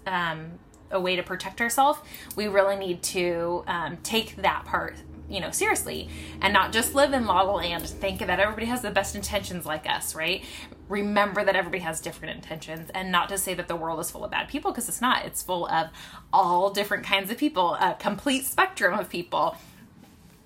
um, 0.08 0.60
a 0.89 1.00
way 1.00 1.15
to 1.15 1.24
protect 1.24 1.62
ourselves, 1.62 2.00
we 2.36 2.48
really 2.48 2.75
need 2.75 3.01
to 3.03 3.63
um, 3.67 3.98
take 4.03 4.36
that 4.38 4.65
part 4.65 4.96
you 5.31 5.39
know 5.39 5.50
seriously 5.50 6.10
and 6.41 6.53
not 6.53 6.74
just 6.74 6.93
live 6.93 7.13
in 7.13 7.25
la 7.25 7.41
la 7.41 7.55
land 7.55 7.88
think 7.88 8.20
that 8.20 8.39
everybody 8.39 8.65
has 8.65 8.81
the 8.81 8.91
best 8.91 9.15
intentions 9.15 9.65
like 9.65 9.89
us 9.89 10.13
right? 10.13 10.43
Remember 10.89 11.43
that 11.46 11.55
everybody 11.55 11.81
has 11.84 12.01
different 12.01 12.36
intentions 12.36 12.91
and 12.93 13.12
not 13.12 13.29
to 13.29 13.38
say 13.38 13.53
that 13.53 13.70
the 13.70 13.75
world 13.75 14.00
is 14.01 14.12
full 14.12 14.25
of 14.25 14.31
bad 14.31 14.50
people 14.50 14.72
because 14.72 14.89
it's 14.89 15.00
not. 15.00 15.25
It's 15.25 15.41
full 15.41 15.65
of 15.67 15.88
all 16.34 16.70
different 16.70 17.05
kinds 17.05 17.31
of 17.31 17.38
people 17.38 17.75
a 17.75 17.96
complete 17.98 18.46
spectrum 18.46 19.00
of 19.00 19.10
people 19.10 19.55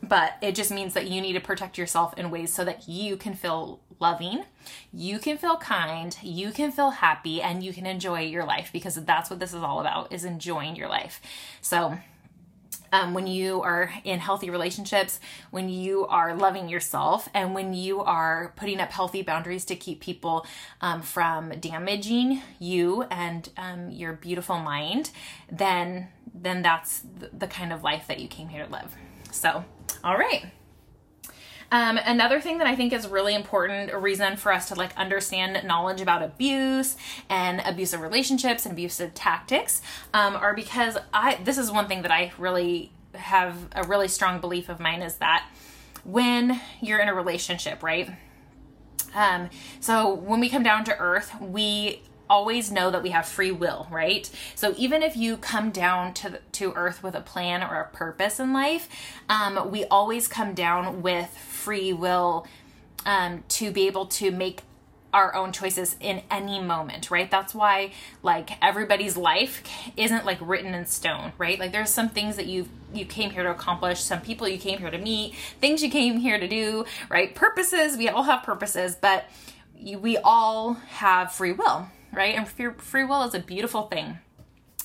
but 0.02 0.34
it 0.42 0.56
just 0.56 0.72
means 0.72 0.94
that 0.94 1.08
you 1.08 1.22
need 1.22 1.34
to 1.34 1.40
protect 1.40 1.78
yourself 1.78 2.14
in 2.18 2.30
ways 2.30 2.54
so 2.54 2.64
that 2.66 2.88
you 2.88 3.18
can 3.18 3.34
feel 3.34 3.82
loving, 4.00 4.44
you 4.94 5.20
can 5.20 5.38
feel 5.38 5.58
kind, 5.58 6.18
you 6.22 6.52
can 6.52 6.72
feel 6.72 6.92
happy, 6.92 7.42
and 7.42 7.64
you 7.64 7.74
can 7.74 7.86
enjoy 7.86 8.22
your 8.22 8.46
life 8.46 8.70
because 8.72 8.96
that's 8.96 9.30
what 9.30 9.40
this 9.40 9.54
is 9.54 9.64
all 9.64 9.80
about 9.80 10.12
is 10.12 10.26
enjoying 10.26 10.76
your 10.76 10.90
life. 10.90 11.22
So 11.62 11.98
um, 12.92 13.14
when 13.14 13.28
you 13.28 13.62
are 13.62 13.94
in 14.04 14.20
healthy 14.20 14.50
relationships, 14.50 15.20
when 15.52 15.70
you 15.70 16.06
are 16.08 16.36
loving 16.36 16.70
yourself, 16.70 17.28
and 17.34 17.54
when 17.54 17.74
you 17.74 18.02
are 18.02 18.54
putting 18.56 18.80
up 18.80 18.92
healthy 18.92 19.22
boundaries 19.22 19.66
to 19.66 19.76
keep 19.76 20.02
people 20.02 20.46
um, 20.82 21.02
from 21.02 21.50
damaging 21.60 22.42
you 22.60 23.04
and 23.04 23.50
um, 23.58 23.90
your 23.90 24.14
beautiful 24.14 24.60
mind, 24.60 25.12
then 25.52 26.08
then 26.34 26.62
that's 26.62 27.04
the 27.16 27.48
kind 27.48 27.72
of 27.72 27.82
life 27.82 28.08
that 28.08 28.20
you 28.20 28.28
came 28.28 28.50
here 28.50 28.66
to 28.66 28.72
live. 28.72 28.94
So, 29.32 29.64
all 30.06 30.18
right. 30.18 30.46
Um, 31.72 31.98
another 31.98 32.40
thing 32.40 32.60
that 32.60 32.68
I 32.68 32.76
think 32.76 32.94
is 32.94 33.08
really 33.08 33.34
important, 33.34 33.92
a 33.92 33.98
reason 33.98 34.38
for 34.38 34.54
us 34.54 34.68
to 34.68 34.76
like 34.76 34.96
understand 34.96 35.68
knowledge 35.68 36.00
about 36.00 36.22
abuse 36.22 36.96
and 37.28 37.60
abusive 37.66 38.02
relationships 38.02 38.66
and 38.66 38.74
abusive 38.74 39.16
tactics, 39.16 39.82
um, 40.14 40.36
are 40.36 40.54
because 40.54 40.98
I 41.12 41.40
this 41.44 41.58
is 41.58 41.72
one 41.72 41.88
thing 41.88 42.04
that 42.04 42.12
I 42.12 42.32
really 42.38 42.92
have 43.16 43.58
a 43.72 43.84
really 43.84 44.08
strong 44.08 44.40
belief 44.40 44.70
of 44.70 44.80
mine 44.80 45.02
is 45.02 45.16
that 45.16 45.50
when 46.04 46.62
you're 46.82 47.00
in 47.00 47.10
a 47.10 47.14
relationship, 47.14 47.82
right? 47.82 48.12
Um, 49.16 49.50
so 49.80 50.14
when 50.14 50.40
we 50.40 50.50
come 50.50 50.62
down 50.62 50.84
to 50.86 50.98
earth, 50.98 51.34
we 51.42 52.04
always 52.30 52.72
know 52.72 52.92
that 52.92 53.04
we 53.04 53.10
have 53.10 53.26
free 53.26 53.52
will, 53.52 53.88
right? 53.92 54.30
So 54.56 54.74
even 54.78 55.04
if 55.04 55.16
you 55.16 55.38
come 55.38 55.72
down 55.72 56.14
to 56.16 56.40
to 56.54 56.74
earth 56.74 57.04
with 57.04 57.16
a 57.16 57.22
plan 57.22 57.64
or 57.64 57.80
a 57.80 57.88
purpose 57.88 58.40
in 58.40 58.54
life, 58.54 58.88
um, 59.30 59.72
we 59.72 59.86
always 59.86 60.28
come 60.28 60.54
down 60.54 61.02
with 61.02 61.30
free 61.30 61.94
will 61.94 62.48
um, 63.06 63.44
to 63.50 63.72
be 63.72 63.88
able 63.88 64.08
to 64.08 64.32
make 64.32 64.62
our 65.16 65.34
own 65.34 65.54
choices 65.54 65.96
in 66.02 66.22
any 66.30 66.60
moment, 66.60 67.10
right? 67.10 67.32
That's 67.32 67.56
why 67.56 67.92
like 68.22 68.52
everybody's 68.62 69.16
life 69.16 69.64
isn't 69.96 70.26
like 70.26 70.38
written 70.42 70.74
in 70.74 70.86
stone, 70.86 71.32
right? 71.38 71.58
Like 71.58 71.72
there's 71.72 71.90
some 71.90 72.10
things 72.10 72.36
that 72.36 72.48
you 72.48 72.68
you 72.94 73.06
came 73.06 73.30
here 73.30 73.44
to 73.44 73.52
accomplish, 73.52 74.02
some 74.02 74.20
people 74.22 74.48
you 74.48 74.58
came 74.58 74.80
here 74.80 74.92
to 74.92 74.98
meet, 74.98 75.34
things 75.62 75.82
you 75.82 75.90
came 75.90 76.18
here 76.18 76.38
to 76.38 76.48
do, 76.48 76.86
right? 77.10 77.34
Purposes, 77.34 77.98
we 77.98 78.10
all 78.10 78.24
have 78.24 78.44
purposes, 78.44 78.96
but 79.00 79.26
you, 79.78 80.00
we 80.00 80.18
all 80.18 80.74
have 80.74 81.32
free 81.32 81.54
will, 81.54 81.88
right? 82.16 82.36
And 82.36 82.48
free, 82.48 83.04
will 83.04 83.24
is 83.24 83.34
a 83.34 83.40
beautiful 83.40 83.84
thing. 83.84 84.20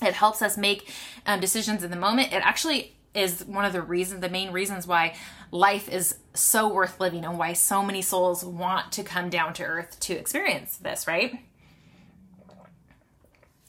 It 0.03 0.15
helps 0.15 0.43
us 0.43 0.57
make 0.57 0.91
um, 1.27 1.41
decisions 1.41 1.85
in 1.85 1.91
the 1.91 1.97
moment. 1.97 2.33
It 2.33 2.43
actually 2.45 2.97
is 3.15 3.45
one 3.45 3.65
of 3.65 3.73
the 3.73 3.83
reasons, 3.83 4.21
the 4.21 4.29
main 4.29 4.53
reasons 4.53 4.87
why 4.87 5.15
life 5.51 5.89
is 5.89 6.17
so 6.33 6.73
worth 6.73 7.01
living 7.01 7.25
and 7.25 7.39
why 7.39 7.53
so 7.53 7.83
many 7.83 8.03
souls 8.03 8.45
want 8.45 8.93
to 8.93 9.03
come 9.03 9.29
down 9.29 9.53
to 9.55 9.65
earth 9.65 9.99
to 10.01 10.15
experience 10.15 10.77
this, 10.77 11.07
right? 11.07 11.41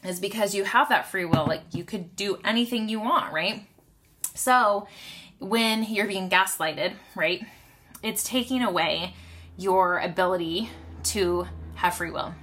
Is 0.04 0.20
because 0.20 0.56
you 0.56 0.64
have 0.64 0.90
that 0.90 1.10
free 1.10 1.26
will. 1.26 1.46
Like 1.46 1.62
you 1.72 1.84
could 1.84 2.16
do 2.16 2.40
anything 2.44 2.88
you 2.88 3.00
want, 3.00 3.34
right? 3.34 3.68
So 4.36 4.88
when 5.40 5.84
you're 5.84 6.08
being 6.08 6.30
gaslighted, 6.30 6.94
right, 7.16 7.44
it's 8.02 8.24
taking 8.24 8.62
away 8.62 9.16
your 9.58 10.00
ability 10.00 10.70
to 11.04 11.48
have 11.76 11.96
free 11.96 12.12
will 12.12 12.34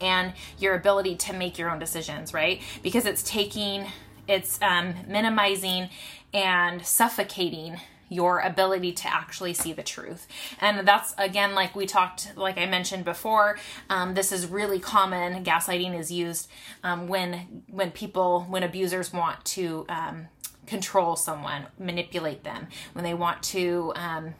and 0.00 0.32
your 0.58 0.74
ability 0.74 1.16
to 1.16 1.32
make 1.32 1.58
your 1.58 1.70
own 1.70 1.78
decisions, 1.78 2.32
right? 2.34 2.60
Because 2.82 3.06
it's 3.06 3.22
taking, 3.22 3.86
it's 4.26 4.60
um, 4.62 4.94
minimizing 5.06 5.88
and 6.32 6.84
suffocating 6.84 7.80
your 8.08 8.40
ability 8.40 8.92
to 8.92 9.12
actually 9.12 9.52
see 9.54 9.72
the 9.72 9.82
truth. 9.82 10.26
And 10.60 10.86
that's 10.86 11.14
again, 11.18 11.54
like 11.54 11.76
we 11.76 11.86
talked, 11.86 12.32
like 12.36 12.58
I 12.58 12.66
mentioned 12.66 13.04
before, 13.04 13.58
um, 13.90 14.14
this 14.14 14.32
is 14.32 14.46
really 14.46 14.80
common. 14.80 15.44
Gaslighting 15.44 15.98
is 15.98 16.10
used 16.10 16.48
um, 16.82 17.06
when 17.06 17.64
when 17.68 17.90
people, 17.90 18.46
when 18.48 18.62
abusers 18.62 19.12
want 19.12 19.44
to 19.46 19.84
um, 19.88 20.28
control 20.66 21.16
someone, 21.16 21.66
manipulate 21.78 22.44
them, 22.44 22.68
when 22.92 23.04
they 23.04 23.14
want 23.14 23.42
to 23.42 23.92
um, 23.94 24.34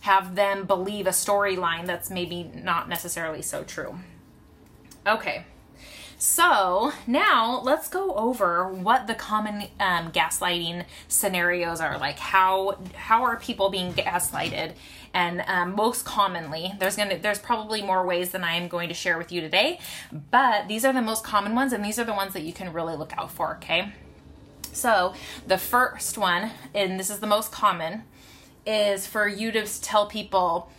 have 0.00 0.34
them 0.34 0.64
believe 0.64 1.06
a 1.06 1.10
storyline 1.10 1.86
that's 1.86 2.10
maybe 2.10 2.50
not 2.54 2.88
necessarily 2.88 3.42
so 3.42 3.62
true. 3.62 3.98
Okay. 5.08 5.44
So 6.18 6.92
now 7.06 7.60
let's 7.62 7.88
go 7.88 8.14
over 8.14 8.68
what 8.68 9.06
the 9.06 9.14
common 9.14 9.68
um, 9.78 10.10
gaslighting 10.10 10.84
scenarios 11.06 11.80
are 11.80 11.96
like. 11.96 12.18
How 12.18 12.76
how 12.94 13.22
are 13.22 13.36
people 13.36 13.70
being 13.70 13.94
gaslighted? 13.94 14.72
And 15.14 15.42
um, 15.46 15.74
most 15.74 16.04
commonly, 16.04 16.74
there's 16.78 16.96
gonna 16.96 17.18
there's 17.18 17.38
probably 17.38 17.82
more 17.82 18.04
ways 18.04 18.32
than 18.32 18.44
I 18.44 18.54
am 18.54 18.68
going 18.68 18.88
to 18.88 18.94
share 18.94 19.16
with 19.16 19.32
you 19.32 19.40
today, 19.40 19.78
but 20.30 20.68
these 20.68 20.84
are 20.84 20.92
the 20.92 21.00
most 21.00 21.24
common 21.24 21.54
ones, 21.54 21.72
and 21.72 21.84
these 21.84 21.98
are 21.98 22.04
the 22.04 22.14
ones 22.14 22.34
that 22.34 22.42
you 22.42 22.52
can 22.52 22.72
really 22.72 22.96
look 22.96 23.16
out 23.16 23.30
for. 23.30 23.56
Okay. 23.56 23.92
So 24.72 25.14
the 25.46 25.58
first 25.58 26.18
one, 26.18 26.50
and 26.74 27.00
this 27.00 27.10
is 27.10 27.20
the 27.20 27.26
most 27.26 27.50
common, 27.50 28.02
is 28.66 29.06
for 29.06 29.26
you 29.26 29.52
to 29.52 29.64
tell 29.80 30.06
people 30.06 30.70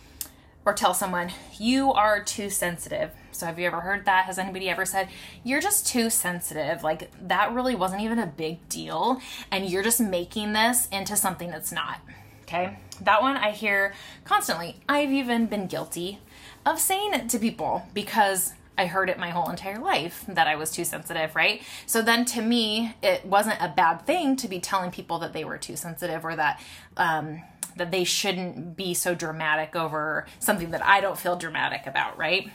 or 0.64 0.74
tell 0.74 0.94
someone 0.94 1.30
you 1.58 1.92
are 1.92 2.22
too 2.22 2.50
sensitive 2.50 3.10
so, 3.40 3.46
have 3.46 3.58
you 3.58 3.66
ever 3.66 3.80
heard 3.80 4.04
that? 4.04 4.26
Has 4.26 4.38
anybody 4.38 4.68
ever 4.68 4.84
said, 4.84 5.08
You're 5.42 5.62
just 5.62 5.86
too 5.86 6.10
sensitive? 6.10 6.82
Like, 6.82 7.10
that 7.26 7.52
really 7.54 7.74
wasn't 7.74 8.02
even 8.02 8.18
a 8.18 8.26
big 8.26 8.68
deal, 8.68 9.18
and 9.50 9.66
you're 9.66 9.82
just 9.82 9.98
making 9.98 10.52
this 10.52 10.88
into 10.92 11.16
something 11.16 11.48
that's 11.48 11.72
not. 11.72 12.00
Okay? 12.42 12.76
That 13.00 13.22
one 13.22 13.38
I 13.38 13.52
hear 13.52 13.94
constantly. 14.26 14.76
I've 14.90 15.10
even 15.10 15.46
been 15.46 15.68
guilty 15.68 16.18
of 16.66 16.78
saying 16.78 17.14
it 17.14 17.30
to 17.30 17.38
people 17.38 17.86
because 17.94 18.52
I 18.76 18.84
heard 18.84 19.08
it 19.08 19.18
my 19.18 19.30
whole 19.30 19.48
entire 19.48 19.78
life 19.78 20.22
that 20.28 20.46
I 20.46 20.56
was 20.56 20.70
too 20.70 20.84
sensitive, 20.84 21.34
right? 21.34 21.62
So 21.86 22.02
then 22.02 22.26
to 22.26 22.42
me, 22.42 22.94
it 23.02 23.24
wasn't 23.24 23.56
a 23.62 23.72
bad 23.74 24.04
thing 24.04 24.36
to 24.36 24.48
be 24.48 24.60
telling 24.60 24.90
people 24.90 25.18
that 25.20 25.32
they 25.32 25.44
were 25.44 25.56
too 25.56 25.76
sensitive 25.76 26.26
or 26.26 26.36
that 26.36 26.60
um, 26.98 27.40
that 27.76 27.90
they 27.90 28.04
shouldn't 28.04 28.76
be 28.76 28.94
so 28.94 29.14
dramatic 29.14 29.76
over 29.76 30.26
something 30.38 30.70
that 30.70 30.84
I 30.84 31.00
don't 31.00 31.18
feel 31.18 31.36
dramatic 31.36 31.86
about, 31.86 32.18
right? 32.18 32.50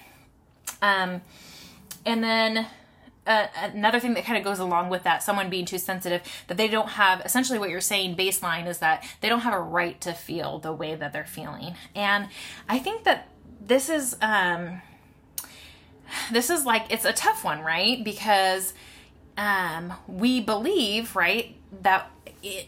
Um, 0.82 1.22
and 2.06 2.24
then 2.24 2.68
uh, 3.28 3.48
another 3.56 4.00
thing 4.00 4.14
that 4.14 4.24
kind 4.24 4.38
of 4.38 4.44
goes 4.44 4.60
along 4.60 4.90
with 4.90 5.04
that, 5.04 5.24
someone 5.24 5.50
being 5.50 5.66
too 5.66 5.78
sensitive, 5.78 6.22
that 6.48 6.58
they 6.58 6.68
don't 6.68 6.90
have, 6.90 7.22
essentially 7.26 7.58
what 7.58 7.70
you're 7.70 7.82
saying 7.82 8.16
baseline 8.16 8.68
is 8.68 8.80
that 8.80 9.04
they 9.22 9.30
don't 9.30 9.42
have 9.42 9.54
a 9.54 9.60
right 9.60 10.00
to 10.02 10.14
feel 10.14 10.60
the 10.60 10.72
way 10.72 10.96
that 10.96 11.12
they're 11.12 11.26
feeling. 11.26 11.76
And 11.96 12.28
I 12.70 12.80
think 12.80 13.04
that 13.04 13.28
this 13.60 13.90
is, 13.90 14.16
um, 14.22 14.82
this 16.32 16.50
is 16.52 16.66
like, 16.66 16.92
it's 16.92 17.06
a 17.06 17.14
tough 17.14 17.44
one, 17.44 17.62
right? 17.62 18.04
Because 18.04 18.74
um, 19.38 19.94
we 20.08 20.40
believe, 20.40 21.16
right, 21.16 21.56
that 21.82 22.12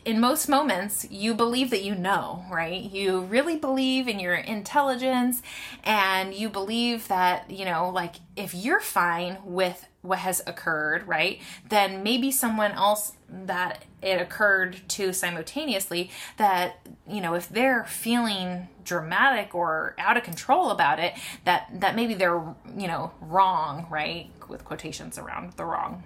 in 0.05 0.19
most 0.19 0.47
moments 0.47 1.05
you 1.09 1.33
believe 1.33 1.69
that 1.69 1.83
you 1.83 1.95
know 1.95 2.45
right? 2.49 2.81
You 2.81 3.21
really 3.21 3.57
believe 3.57 4.07
in 4.07 4.19
your 4.19 4.35
intelligence 4.35 5.41
and 5.83 6.33
you 6.33 6.49
believe 6.49 7.07
that 7.07 7.49
you 7.51 7.65
know 7.65 7.89
like 7.89 8.15
if 8.35 8.53
you're 8.53 8.79
fine 8.79 9.37
with 9.43 9.87
what 10.01 10.19
has 10.19 10.41
occurred 10.47 11.05
right 11.07 11.41
then 11.67 12.01
maybe 12.01 12.31
someone 12.31 12.71
else 12.71 13.13
that 13.29 13.83
it 14.01 14.21
occurred 14.21 14.79
to 14.87 15.11
simultaneously 15.11 16.09
that 16.37 16.87
you 17.09 17.19
know 17.19 17.33
if 17.33 17.49
they're 17.49 17.83
feeling 17.85 18.67
dramatic 18.85 19.53
or 19.53 19.95
out 19.97 20.15
of 20.15 20.23
control 20.23 20.69
about 20.69 20.97
it 20.99 21.13
that 21.43 21.67
that 21.73 21.95
maybe 21.95 22.13
they're 22.13 22.41
you 22.77 22.87
know 22.87 23.11
wrong 23.21 23.85
right 23.89 24.31
with 24.47 24.63
quotations 24.63 25.17
around 25.17 25.51
the 25.53 25.65
wrong. 25.65 26.03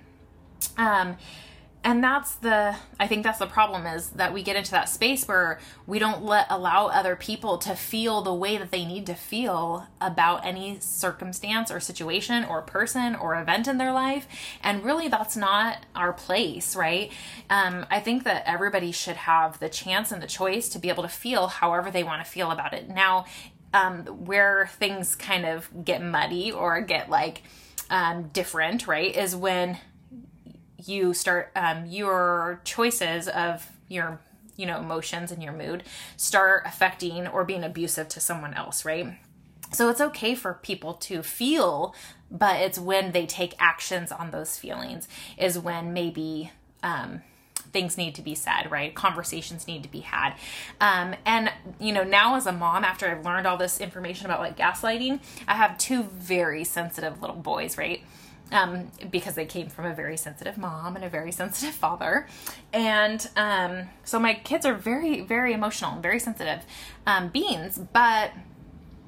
Um 0.77 1.17
and 1.83 2.03
that's 2.03 2.35
the 2.35 2.75
i 2.99 3.07
think 3.07 3.23
that's 3.23 3.39
the 3.39 3.47
problem 3.47 3.85
is 3.85 4.09
that 4.11 4.33
we 4.33 4.43
get 4.43 4.55
into 4.55 4.71
that 4.71 4.87
space 4.87 5.27
where 5.27 5.59
we 5.87 5.97
don't 5.97 6.23
let 6.23 6.45
allow 6.49 6.87
other 6.87 7.15
people 7.15 7.57
to 7.57 7.75
feel 7.75 8.21
the 8.21 8.33
way 8.33 8.57
that 8.57 8.71
they 8.71 8.85
need 8.85 9.05
to 9.05 9.15
feel 9.15 9.87
about 9.99 10.45
any 10.45 10.77
circumstance 10.79 11.71
or 11.71 11.79
situation 11.79 12.45
or 12.45 12.61
person 12.61 13.15
or 13.15 13.35
event 13.35 13.67
in 13.67 13.77
their 13.77 13.91
life. 13.91 14.27
And 14.63 14.83
really 14.83 15.07
that's 15.07 15.35
not 15.35 15.85
our 15.95 16.13
place 16.13 16.75
right? 16.75 17.11
Um, 17.49 17.85
i 17.89 17.99
think 17.99 18.23
that 18.23 18.43
everybody 18.45 18.91
should 18.91 19.17
have 19.17 19.59
the 19.59 19.69
chance 19.69 20.11
and 20.11 20.21
the 20.21 20.27
choice 20.27 20.69
to 20.69 20.79
be 20.79 20.89
able 20.89 21.03
to 21.03 21.09
feel 21.09 21.47
however 21.47 21.89
they 21.89 22.03
want 22.03 22.23
to 22.23 22.29
feel 22.29 22.51
about 22.51 22.73
it. 22.73 22.89
Now 22.89 23.25
um, 23.73 24.03
where 24.05 24.69
things 24.79 25.15
kind 25.15 25.45
of 25.45 25.69
get 25.85 26.03
muddy 26.03 26.51
or 26.51 26.81
get 26.81 27.09
like 27.09 27.41
um, 27.89 28.29
different 28.33 28.87
right 28.87 29.15
is 29.15 29.35
when 29.35 29.77
you 30.85 31.13
start 31.13 31.51
um, 31.55 31.85
your 31.85 32.61
choices 32.63 33.27
of 33.27 33.71
your 33.87 34.19
you 34.57 34.65
know 34.65 34.79
emotions 34.79 35.31
and 35.31 35.41
your 35.41 35.53
mood 35.53 35.83
start 36.17 36.63
affecting 36.65 37.27
or 37.27 37.43
being 37.43 37.63
abusive 37.63 38.07
to 38.07 38.19
someone 38.19 38.53
else 38.53 38.85
right 38.85 39.17
so 39.71 39.89
it's 39.89 40.01
okay 40.01 40.35
for 40.35 40.53
people 40.55 40.93
to 40.93 41.23
feel 41.23 41.95
but 42.29 42.61
it's 42.61 42.79
when 42.79 43.11
they 43.11 43.25
take 43.25 43.53
actions 43.59 44.11
on 44.11 44.31
those 44.31 44.57
feelings 44.57 45.07
is 45.37 45.57
when 45.57 45.93
maybe 45.93 46.51
um, 46.83 47.21
things 47.71 47.97
need 47.97 48.15
to 48.15 48.21
be 48.21 48.35
said, 48.35 48.69
right? 48.69 48.93
Conversations 48.93 49.67
need 49.67 49.83
to 49.83 49.89
be 49.89 50.01
had. 50.01 50.33
Um, 50.79 51.15
and, 51.25 51.51
you 51.79 51.93
know, 51.93 52.03
now 52.03 52.35
as 52.35 52.45
a 52.45 52.51
mom, 52.51 52.83
after 52.83 53.07
I've 53.07 53.25
learned 53.25 53.47
all 53.47 53.57
this 53.57 53.79
information 53.79 54.25
about 54.25 54.39
like 54.39 54.57
gaslighting, 54.57 55.19
I 55.47 55.55
have 55.55 55.77
two 55.77 56.03
very 56.03 56.63
sensitive 56.63 57.21
little 57.21 57.37
boys, 57.37 57.77
right? 57.77 58.01
Um, 58.51 58.91
because 59.09 59.35
they 59.35 59.45
came 59.45 59.67
from 59.69 59.85
a 59.85 59.93
very 59.93 60.17
sensitive 60.17 60.57
mom 60.57 60.95
and 60.95 61.05
a 61.05 61.09
very 61.09 61.31
sensitive 61.41 61.75
father. 61.75 62.27
And 62.73 63.27
um, 63.35 63.89
so 64.03 64.19
my 64.19 64.33
kids 64.33 64.65
are 64.65 64.73
very, 64.73 65.21
very 65.21 65.53
emotional 65.53 65.93
and 65.93 66.01
very 66.01 66.19
sensitive 66.19 66.65
um, 67.05 67.29
beings. 67.29 67.77
But, 67.77 68.31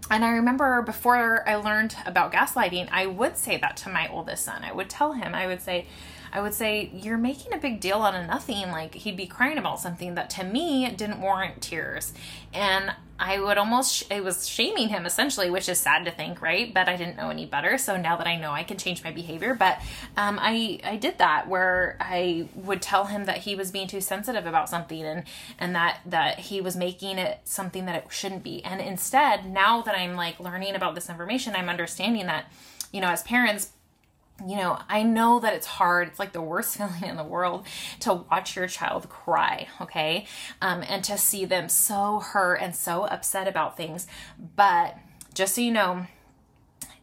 and 0.10 0.24
I 0.24 0.32
remember 0.32 0.82
before 0.82 1.48
I 1.48 1.56
learned 1.56 1.96
about 2.06 2.32
gaslighting, 2.32 2.90
I 2.92 3.06
would 3.06 3.38
say 3.38 3.58
that 3.58 3.78
to 3.78 3.90
my 3.90 4.08
oldest 4.10 4.46
son. 4.46 4.64
I 4.64 4.72
would 4.72 4.90
tell 4.90 5.14
him, 5.14 5.34
I 5.36 5.48
would 5.48 5.62
say, 5.62 5.88
I 6.32 6.42
would 6.42 6.56
say, 6.56 6.90
You're 6.94 7.18
making 7.18 7.54
a 7.54 7.58
big 7.58 7.80
deal 7.80 8.02
out 8.02 8.16
of 8.16 8.26
nothing. 8.26 8.72
Like, 8.72 8.96
he'd 8.96 9.16
be 9.16 9.28
crying 9.28 9.60
about 9.60 9.80
something 9.80 10.16
that 10.16 10.32
to 10.32 10.44
me 10.44 10.90
didn't 10.90 11.22
warrant 11.22 11.62
tears. 11.62 12.12
And 12.54 12.94
I 13.20 13.40
would 13.40 13.58
almost, 13.58 14.12
it 14.12 14.24
was 14.24 14.48
shaming 14.48 14.90
him 14.90 15.06
essentially, 15.06 15.50
which 15.50 15.70
is 15.70 15.80
sad 15.80 16.06
to 16.06 16.12
think, 16.12 16.42
right? 16.42 16.74
But 16.74 16.90
I 16.90 16.98
didn't 16.98 17.16
know 17.16 17.30
any 17.30 17.46
better. 17.46 17.78
So 17.78 17.96
now 17.96 18.18
that 18.18 18.28
I 18.28 18.38
know, 18.38 18.52
I 18.52 18.64
can 18.64 18.78
change 18.78 19.04
my 19.04 19.12
behavior. 19.12 19.54
But 19.54 19.80
um, 20.18 20.40
I, 20.42 20.80
I 20.84 20.98
did 20.98 21.20
that 21.20 21.48
where 21.48 21.96
I 22.00 22.48
would 22.56 22.82
tell 22.82 23.06
him 23.06 23.26
that 23.26 23.38
he 23.38 23.56
was 23.56 23.72
being 23.72 23.88
too 23.88 24.02
sensitive 24.02 24.46
about 24.46 24.68
something 24.68 25.04
and, 25.04 25.24
and 25.60 25.76
that, 25.76 26.00
that 26.08 26.40
he 26.40 26.60
was 26.60 26.76
making 26.76 27.20
it 27.20 27.40
something 27.44 27.86
that 27.86 27.96
it 27.96 28.08
shouldn't 28.12 28.44
be. 28.44 28.64
And 28.64 28.82
instead, 28.82 29.46
now 29.46 29.82
that 29.84 29.96
I'm 29.96 30.16
like 30.16 30.40
learning 30.40 30.76
about 30.76 30.96
this 30.96 31.10
information, 31.10 31.56
I'm 31.56 31.70
understanding 31.70 32.26
that, 32.26 32.52
you 32.92 33.00
know, 33.00 33.10
as 33.10 33.22
parents, 33.24 33.72
you 34.46 34.58
know, 34.58 34.80
I 34.90 35.04
know 35.04 35.40
that 35.40 35.54
it's 35.54 35.68
hard. 35.68 36.08
It's 36.08 36.20
like 36.20 36.34
the 36.34 36.42
worst 36.42 36.78
feeling 36.78 37.04
in 37.04 37.16
the 37.16 37.24
world 37.24 37.66
to 38.02 38.14
watch 38.14 38.56
your 38.56 38.68
child 38.68 39.10
cry, 39.10 39.68
okay? 39.82 40.26
Um, 40.62 40.84
and 40.88 41.04
to 41.06 41.18
see 41.18 41.46
them 41.46 41.70
so 41.70 42.20
hurt 42.20 42.56
and 42.56 42.76
so 42.76 43.06
upset 43.06 43.48
about 43.48 43.78
things. 43.78 44.08
But 44.56 44.98
just 45.34 45.56
so 45.56 45.62
you 45.62 45.72
know, 45.72 46.08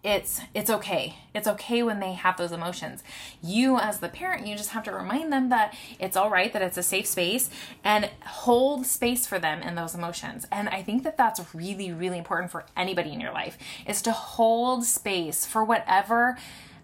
it's 0.03 0.41
it's 0.55 0.71
okay 0.71 1.15
it's 1.35 1.47
okay 1.47 1.83
when 1.83 2.01
they 2.01 2.15
have 2.15 2.39
those 2.39 2.53
emotions 2.53 3.05
you 3.43 3.79
as 3.79 4.01
the 4.01 4.09
parent 4.09 4.47
you 4.47 4.57
just 4.57 4.71
have 4.71 4.83
to 4.83 4.91
remind 4.91 5.31
them 5.31 5.51
that 5.51 5.77
it's 5.99 6.17
all 6.17 6.31
right 6.31 6.55
that 6.55 6.63
it's 6.63 6.79
a 6.79 6.83
safe 6.83 7.07
space 7.07 7.51
and 7.85 8.09
hold 8.25 8.87
space 8.87 9.27
for 9.27 9.39
them 9.39 9.61
in 9.61 9.75
those 9.75 9.95
emotions 9.95 10.47
and 10.51 10.71
i 10.71 10.83
think 10.83 11.03
that 11.03 11.19
that's 11.19 11.55
really 11.55 11.93
really 11.93 12.17
important 12.17 12.51
for 12.51 12.65
anybody 12.79 13.13
in 13.13 13.21
your 13.21 13.33
life 13.33 13.59
is 13.87 14.01
to 14.01 14.11
hold 14.11 14.85
space 14.85 15.45
for 15.45 15.63
whatever 15.63 16.39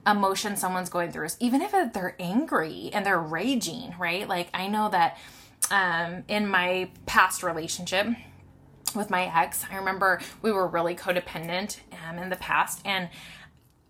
emotion 0.06 0.56
someone's 0.56 0.88
going 0.88 1.10
through, 1.10 1.28
even 1.40 1.60
if 1.62 1.72
they're 1.92 2.16
angry 2.18 2.90
and 2.92 3.04
they're 3.04 3.20
raging, 3.20 3.94
right? 3.98 4.28
Like 4.28 4.48
I 4.54 4.68
know 4.68 4.88
that 4.90 5.18
um, 5.70 6.24
in 6.28 6.48
my 6.48 6.90
past 7.06 7.42
relationship 7.42 8.06
with 8.94 9.10
my 9.10 9.30
ex, 9.42 9.64
I 9.70 9.76
remember 9.76 10.20
we 10.42 10.52
were 10.52 10.66
really 10.66 10.94
codependent 10.94 11.78
um, 12.08 12.18
in 12.18 12.30
the 12.30 12.36
past, 12.36 12.80
and 12.84 13.08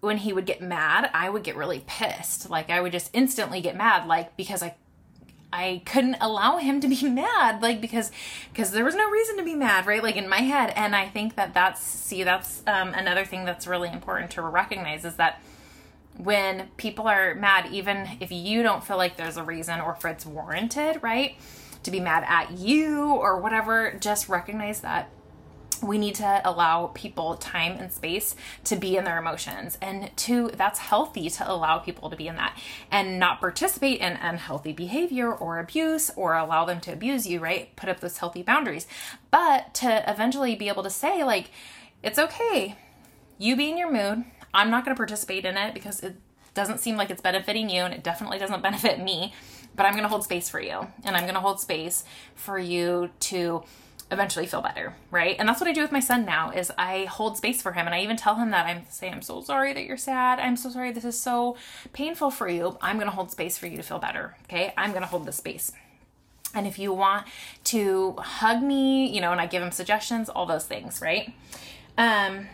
when 0.00 0.18
he 0.18 0.32
would 0.32 0.46
get 0.46 0.62
mad, 0.62 1.10
I 1.12 1.28
would 1.28 1.42
get 1.42 1.56
really 1.56 1.84
pissed. 1.86 2.48
Like 2.48 2.70
I 2.70 2.80
would 2.80 2.92
just 2.92 3.10
instantly 3.12 3.60
get 3.60 3.76
mad, 3.76 4.06
like 4.06 4.36
because 4.36 4.62
I 4.62 4.74
I 5.52 5.82
couldn't 5.84 6.16
allow 6.20 6.58
him 6.58 6.80
to 6.80 6.88
be 6.88 7.02
mad 7.08 7.62
like 7.62 7.80
because 7.80 8.10
because 8.52 8.72
there 8.72 8.84
was 8.84 8.94
no 8.94 9.10
reason 9.10 9.36
to 9.36 9.42
be 9.44 9.54
mad 9.54 9.86
right 9.86 10.02
like 10.02 10.16
in 10.16 10.28
my 10.28 10.40
head 10.40 10.72
and 10.76 10.94
I 10.94 11.08
think 11.08 11.36
that 11.36 11.54
that's 11.54 11.80
see 11.80 12.24
that's 12.24 12.62
um, 12.66 12.92
another 12.94 13.24
thing 13.24 13.44
that's 13.44 13.66
really 13.66 13.88
important 13.88 14.32
to 14.32 14.42
recognize 14.42 15.04
is 15.04 15.16
that 15.16 15.40
when 16.18 16.68
people 16.76 17.08
are 17.08 17.34
mad, 17.34 17.72
even 17.72 18.08
if 18.20 18.32
you 18.32 18.62
don't 18.62 18.84
feel 18.84 18.96
like 18.96 19.16
there's 19.16 19.36
a 19.36 19.42
reason 19.42 19.80
or 19.80 19.96
if 19.96 20.04
it's 20.04 20.26
warranted, 20.26 21.02
right? 21.02 21.36
To 21.82 21.90
be 21.90 22.00
mad 22.00 22.24
at 22.26 22.58
you 22.58 23.12
or 23.12 23.40
whatever, 23.40 23.96
just 24.00 24.28
recognize 24.28 24.80
that 24.80 25.10
we 25.82 25.98
need 25.98 26.14
to 26.16 26.40
allow 26.44 26.90
people 26.94 27.36
time 27.36 27.72
and 27.78 27.92
space 27.92 28.34
to 28.64 28.76
be 28.76 28.96
in 28.96 29.04
their 29.04 29.18
emotions. 29.18 29.76
And 29.80 30.10
to 30.16 30.50
that's 30.54 30.78
healthy 30.78 31.28
to 31.30 31.50
allow 31.50 31.78
people 31.78 32.10
to 32.10 32.16
be 32.16 32.28
in 32.28 32.36
that 32.36 32.58
and 32.90 33.18
not 33.18 33.40
participate 33.40 34.00
in 34.00 34.14
unhealthy 34.14 34.72
behavior 34.72 35.32
or 35.32 35.58
abuse 35.58 36.10
or 36.16 36.34
allow 36.34 36.64
them 36.64 36.80
to 36.80 36.92
abuse 36.92 37.26
you 37.26 37.40
right? 37.40 37.74
Put 37.76 37.88
up 37.88 38.00
those 38.00 38.18
healthy 38.18 38.42
boundaries. 38.42 38.86
But 39.30 39.74
to 39.74 40.08
eventually 40.10 40.54
be 40.56 40.68
able 40.68 40.82
to 40.82 40.90
say 40.90 41.24
like 41.24 41.50
it's 42.02 42.18
okay. 42.18 42.76
You 43.38 43.56
be 43.56 43.70
in 43.70 43.76
your 43.76 43.92
mood 43.92 44.24
i'm 44.56 44.70
not 44.70 44.84
going 44.84 44.94
to 44.94 44.98
participate 44.98 45.44
in 45.44 45.56
it 45.56 45.74
because 45.74 46.00
it 46.00 46.16
doesn't 46.54 46.78
seem 46.78 46.96
like 46.96 47.10
it's 47.10 47.22
benefiting 47.22 47.68
you 47.70 47.82
and 47.82 47.94
it 47.94 48.02
definitely 48.02 48.38
doesn't 48.38 48.62
benefit 48.68 49.00
me 49.00 49.32
but 49.74 49.86
i'm 49.86 49.92
going 49.92 50.02
to 50.02 50.08
hold 50.08 50.24
space 50.24 50.48
for 50.48 50.60
you 50.60 50.86
and 51.04 51.16
i'm 51.16 51.22
going 51.22 51.34
to 51.34 51.40
hold 51.40 51.60
space 51.60 52.04
for 52.34 52.58
you 52.58 53.10
to 53.20 53.62
eventually 54.10 54.46
feel 54.46 54.62
better, 54.62 54.94
right? 55.10 55.36
And 55.38 55.48
that's 55.48 55.60
what 55.60 55.68
I 55.68 55.72
do 55.72 55.82
with 55.82 55.90
my 55.90 56.00
son 56.00 56.24
now 56.24 56.50
is 56.50 56.70
I 56.78 57.04
hold 57.06 57.36
space 57.36 57.60
for 57.60 57.72
him 57.72 57.86
and 57.86 57.94
I 57.94 58.02
even 58.02 58.16
tell 58.16 58.36
him 58.36 58.50
that 58.50 58.66
I'm 58.66 58.84
say 58.88 59.10
I'm 59.10 59.22
so 59.22 59.40
sorry 59.40 59.72
that 59.72 59.84
you're 59.84 59.96
sad. 59.96 60.38
I'm 60.38 60.56
so 60.56 60.70
sorry 60.70 60.92
this 60.92 61.04
is 61.04 61.20
so 61.20 61.56
painful 61.92 62.30
for 62.30 62.48
you. 62.48 62.78
I'm 62.80 62.96
going 62.96 63.08
to 63.08 63.14
hold 63.14 63.30
space 63.30 63.58
for 63.58 63.66
you 63.66 63.76
to 63.76 63.82
feel 63.82 63.98
better, 63.98 64.36
okay? 64.44 64.72
I'm 64.76 64.90
going 64.90 65.02
to 65.02 65.08
hold 65.08 65.26
the 65.26 65.32
space. 65.32 65.72
And 66.54 66.66
if 66.66 66.78
you 66.78 66.92
want 66.92 67.26
to 67.64 68.14
hug 68.18 68.62
me, 68.62 69.08
you 69.08 69.20
know, 69.20 69.32
and 69.32 69.40
I 69.40 69.46
give 69.46 69.62
him 69.62 69.72
suggestions, 69.72 70.28
all 70.28 70.46
those 70.46 70.66
things, 70.66 71.00
right? 71.00 71.32
Um 71.98 72.46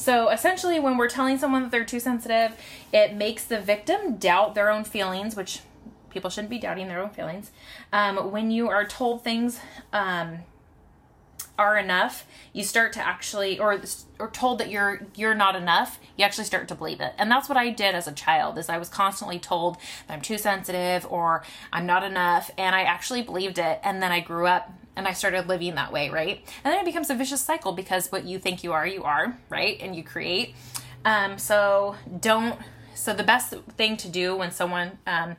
so 0.00 0.30
essentially 0.30 0.80
when 0.80 0.96
we're 0.96 1.10
telling 1.10 1.36
someone 1.36 1.60
that 1.60 1.70
they're 1.70 1.84
too 1.84 2.00
sensitive, 2.00 2.56
it 2.90 3.14
makes 3.14 3.44
the 3.44 3.60
victim 3.60 4.16
doubt 4.16 4.54
their 4.54 4.70
own 4.70 4.82
feelings, 4.82 5.36
which 5.36 5.60
people 6.08 6.30
shouldn't 6.30 6.48
be 6.48 6.58
doubting 6.58 6.88
their 6.88 7.02
own 7.02 7.10
feelings. 7.10 7.50
Um, 7.92 8.30
when 8.30 8.50
you 8.50 8.70
are 8.70 8.86
told 8.86 9.22
things 9.22 9.60
um, 9.92 10.38
are 11.58 11.76
enough, 11.76 12.26
you 12.54 12.64
start 12.64 12.94
to 12.94 13.06
actually 13.06 13.58
or 13.58 13.78
or 14.18 14.30
told 14.30 14.58
that 14.60 14.70
you're 14.70 15.06
you're 15.14 15.34
not 15.34 15.54
enough, 15.54 16.00
you 16.16 16.24
actually 16.24 16.44
start 16.44 16.66
to 16.68 16.74
believe 16.74 17.02
it. 17.02 17.12
And 17.18 17.30
that's 17.30 17.50
what 17.50 17.58
I 17.58 17.68
did 17.68 17.94
as 17.94 18.08
a 18.08 18.12
child 18.12 18.56
is 18.56 18.70
I 18.70 18.78
was 18.78 18.88
constantly 18.88 19.38
told 19.38 19.76
that 20.06 20.14
I'm 20.14 20.22
too 20.22 20.38
sensitive 20.38 21.06
or 21.12 21.44
I'm 21.74 21.84
not 21.84 22.04
enough 22.04 22.50
and 22.56 22.74
I 22.74 22.84
actually 22.84 23.20
believed 23.20 23.58
it 23.58 23.80
and 23.84 24.02
then 24.02 24.12
I 24.12 24.20
grew 24.20 24.46
up 24.46 24.72
and 24.96 25.06
I 25.06 25.12
started 25.12 25.48
living 25.48 25.74
that 25.76 25.92
way, 25.92 26.10
right? 26.10 26.40
And 26.64 26.72
then 26.72 26.80
it 26.80 26.84
becomes 26.84 27.10
a 27.10 27.14
vicious 27.14 27.40
cycle 27.40 27.72
because 27.72 28.10
what 28.10 28.24
you 28.24 28.38
think 28.38 28.64
you 28.64 28.72
are, 28.72 28.86
you 28.86 29.04
are, 29.04 29.38
right? 29.48 29.78
And 29.80 29.94
you 29.94 30.02
create. 30.02 30.54
Um, 31.04 31.38
so 31.38 31.96
don't 32.20 32.58
so 32.94 33.14
the 33.14 33.22
best 33.22 33.54
thing 33.76 33.96
to 33.96 34.08
do 34.08 34.36
when 34.36 34.50
someone 34.50 34.98
um, 35.06 35.36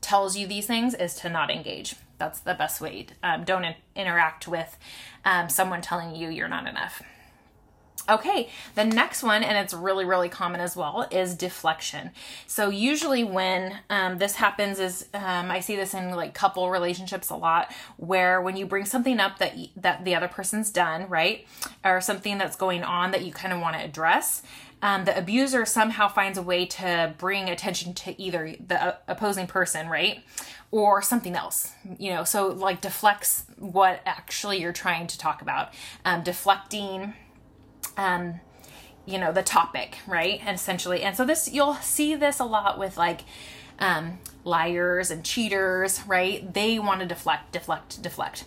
tells 0.00 0.36
you 0.36 0.46
these 0.46 0.66
things 0.66 0.94
is 0.94 1.14
to 1.16 1.28
not 1.28 1.50
engage 1.50 1.94
that's 2.22 2.38
the 2.38 2.54
best 2.54 2.80
way. 2.80 3.06
Um, 3.24 3.42
don't 3.42 3.64
in- 3.64 3.74
interact 3.96 4.46
with 4.46 4.78
um, 5.24 5.48
someone 5.48 5.82
telling 5.82 6.14
you 6.14 6.28
you're 6.28 6.46
not 6.46 6.68
enough. 6.68 7.02
Okay, 8.08 8.48
the 8.74 8.84
next 8.84 9.22
one, 9.22 9.44
and 9.44 9.56
it's 9.56 9.72
really, 9.72 10.04
really 10.04 10.28
common 10.28 10.60
as 10.60 10.76
well, 10.76 11.06
is 11.12 11.36
deflection. 11.36 12.10
So 12.48 12.68
usually 12.68 13.22
when 13.22 13.78
um, 13.90 14.18
this 14.18 14.34
happens, 14.34 14.80
is 14.80 15.06
um, 15.14 15.52
I 15.52 15.60
see 15.60 15.76
this 15.76 15.94
in 15.94 16.10
like 16.10 16.34
couple 16.34 16.68
relationships 16.68 17.30
a 17.30 17.36
lot, 17.36 17.72
where 17.98 18.40
when 18.42 18.56
you 18.56 18.66
bring 18.66 18.86
something 18.86 19.20
up 19.20 19.38
that 19.38 19.54
that 19.76 20.04
the 20.04 20.16
other 20.16 20.26
person's 20.26 20.70
done, 20.70 21.08
right, 21.08 21.46
or 21.84 22.00
something 22.00 22.38
that's 22.38 22.56
going 22.56 22.82
on 22.82 23.12
that 23.12 23.24
you 23.24 23.32
kind 23.32 23.52
of 23.54 23.60
want 23.60 23.76
to 23.76 23.84
address, 23.84 24.42
um, 24.82 25.04
the 25.04 25.16
abuser 25.16 25.64
somehow 25.64 26.08
finds 26.08 26.36
a 26.36 26.42
way 26.42 26.66
to 26.66 27.14
bring 27.18 27.48
attention 27.48 27.94
to 27.94 28.20
either 28.20 28.56
the 28.66 28.82
uh, 28.82 28.96
opposing 29.06 29.46
person, 29.46 29.88
right, 29.88 30.24
or 30.72 31.02
something 31.02 31.36
else. 31.36 31.72
You 31.98 32.14
know, 32.14 32.24
so 32.24 32.48
like 32.48 32.80
deflects 32.80 33.44
what 33.58 34.00
actually 34.04 34.60
you're 34.60 34.72
trying 34.72 35.06
to 35.06 35.16
talk 35.16 35.40
about, 35.40 35.72
um, 36.04 36.24
deflecting. 36.24 37.14
Um, 37.96 38.40
you 39.04 39.18
know 39.18 39.32
the 39.32 39.42
topic 39.42 39.98
right? 40.06 40.40
And 40.44 40.54
essentially 40.54 41.02
and 41.02 41.16
so 41.16 41.24
this 41.24 41.52
you'll 41.52 41.74
see 41.74 42.14
this 42.14 42.38
a 42.38 42.44
lot 42.44 42.78
with 42.78 42.96
like 42.96 43.22
um, 43.78 44.18
liars 44.44 45.10
and 45.10 45.24
cheaters 45.24 46.00
right? 46.06 46.52
They 46.54 46.78
want 46.78 47.00
to 47.00 47.06
deflect 47.06 47.52
deflect 47.52 48.00
deflect. 48.02 48.44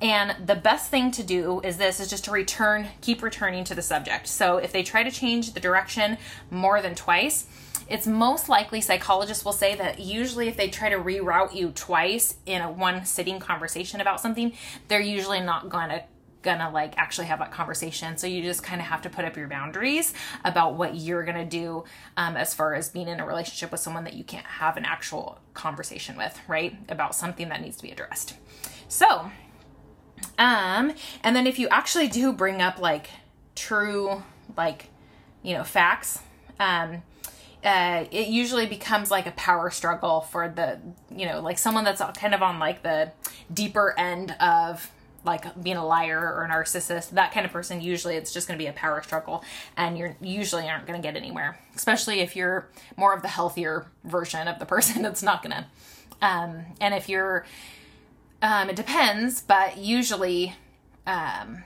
And 0.00 0.48
the 0.48 0.56
best 0.56 0.90
thing 0.90 1.12
to 1.12 1.22
do 1.22 1.60
is 1.60 1.76
this 1.76 2.00
is 2.00 2.10
just 2.10 2.24
to 2.24 2.32
return, 2.32 2.88
keep 3.02 3.22
returning 3.22 3.62
to 3.64 3.74
the 3.74 3.82
subject. 3.82 4.26
So 4.26 4.56
if 4.56 4.72
they 4.72 4.82
try 4.82 5.04
to 5.04 5.12
change 5.12 5.52
the 5.52 5.60
direction 5.60 6.18
more 6.50 6.82
than 6.82 6.96
twice, 6.96 7.46
it's 7.88 8.04
most 8.04 8.48
likely 8.48 8.80
psychologists 8.80 9.44
will 9.44 9.52
say 9.52 9.76
that 9.76 10.00
usually 10.00 10.48
if 10.48 10.56
they 10.56 10.68
try 10.68 10.88
to 10.88 10.96
reroute 10.96 11.54
you 11.54 11.70
twice 11.70 12.34
in 12.46 12.62
a 12.62 12.70
one 12.70 13.04
sitting 13.04 13.38
conversation 13.38 14.00
about 14.00 14.20
something, 14.20 14.52
they're 14.88 15.00
usually 15.00 15.40
not 15.40 15.68
going 15.68 15.90
to 15.90 16.02
gonna 16.42 16.70
like 16.70 16.96
actually 16.98 17.26
have 17.28 17.38
that 17.38 17.52
conversation. 17.52 18.16
So 18.16 18.26
you 18.26 18.42
just 18.42 18.62
kind 18.62 18.80
of 18.80 18.86
have 18.88 19.02
to 19.02 19.10
put 19.10 19.24
up 19.24 19.36
your 19.36 19.48
boundaries 19.48 20.12
about 20.44 20.74
what 20.74 20.96
you're 20.96 21.24
gonna 21.24 21.46
do 21.46 21.84
um, 22.16 22.36
as 22.36 22.54
far 22.54 22.74
as 22.74 22.88
being 22.88 23.08
in 23.08 23.20
a 23.20 23.26
relationship 23.26 23.72
with 23.72 23.80
someone 23.80 24.04
that 24.04 24.14
you 24.14 24.24
can't 24.24 24.46
have 24.46 24.76
an 24.76 24.84
actual 24.84 25.38
conversation 25.54 26.16
with 26.16 26.38
right? 26.48 26.76
About 26.88 27.14
something 27.14 27.48
that 27.48 27.60
needs 27.60 27.76
to 27.76 27.82
be 27.82 27.90
addressed. 27.90 28.34
So 28.88 29.30
um, 30.38 30.92
and 31.22 31.36
then 31.36 31.46
if 31.46 31.58
you 31.58 31.68
actually 31.68 32.08
do 32.08 32.32
bring 32.32 32.62
up 32.62 32.78
like 32.78 33.08
true, 33.54 34.22
like, 34.56 34.88
you 35.42 35.54
know, 35.54 35.64
facts, 35.64 36.20
um, 36.58 37.02
uh, 37.64 38.04
it 38.10 38.28
usually 38.28 38.66
becomes 38.66 39.10
like 39.10 39.26
a 39.26 39.30
power 39.32 39.70
struggle 39.70 40.20
for 40.20 40.48
the, 40.48 40.80
you 41.14 41.26
know, 41.26 41.40
like 41.40 41.58
someone 41.58 41.84
that's 41.84 42.02
kind 42.18 42.34
of 42.34 42.42
on 42.42 42.58
like 42.58 42.82
the 42.82 43.12
deeper 43.52 43.94
end 43.98 44.34
of 44.40 44.90
like 45.24 45.62
being 45.62 45.76
a 45.76 45.86
liar 45.86 46.18
or 46.18 46.44
a 46.44 46.48
narcissist, 46.48 47.10
that 47.10 47.32
kind 47.32 47.46
of 47.46 47.52
person, 47.52 47.80
usually 47.80 48.16
it's 48.16 48.32
just 48.32 48.48
going 48.48 48.58
to 48.58 48.62
be 48.62 48.68
a 48.68 48.72
power 48.72 49.02
struggle 49.02 49.44
and 49.76 49.96
you're 49.96 50.16
usually 50.20 50.68
aren't 50.68 50.86
going 50.86 51.00
to 51.00 51.06
get 51.06 51.16
anywhere, 51.16 51.58
especially 51.74 52.20
if 52.20 52.34
you're 52.34 52.68
more 52.96 53.14
of 53.14 53.22
the 53.22 53.28
healthier 53.28 53.86
version 54.04 54.48
of 54.48 54.58
the 54.58 54.66
person. 54.66 55.04
It's 55.12 55.22
not 55.22 55.42
going 55.42 55.52
to. 55.52 55.66
Um, 56.26 56.64
and 56.80 56.94
if 56.94 57.08
you're, 57.08 57.44
um, 58.40 58.70
it 58.70 58.76
depends, 58.76 59.42
but 59.42 59.76
usually 59.76 60.54
um, 61.06 61.64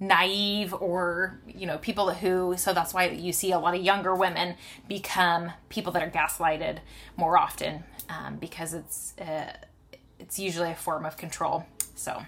naive 0.00 0.72
or 0.74 1.38
you 1.46 1.66
know 1.66 1.78
people 1.78 2.12
who 2.12 2.54
so 2.56 2.74
that's 2.74 2.92
why 2.92 3.08
you 3.08 3.32
see 3.32 3.50
a 3.50 3.58
lot 3.58 3.74
of 3.74 3.80
younger 3.82 4.14
women 4.14 4.54
become 4.88 5.50
people 5.70 5.90
that 5.90 6.02
are 6.02 6.10
gaslighted 6.10 6.78
more 7.16 7.38
often 7.38 7.82
um, 8.08 8.36
because 8.36 8.74
it's 8.74 9.14
uh, 9.18 9.52
it's 10.18 10.38
usually 10.38 10.70
a 10.70 10.74
form 10.74 11.04
of 11.04 11.16
control. 11.16 11.66
So, 11.94 12.22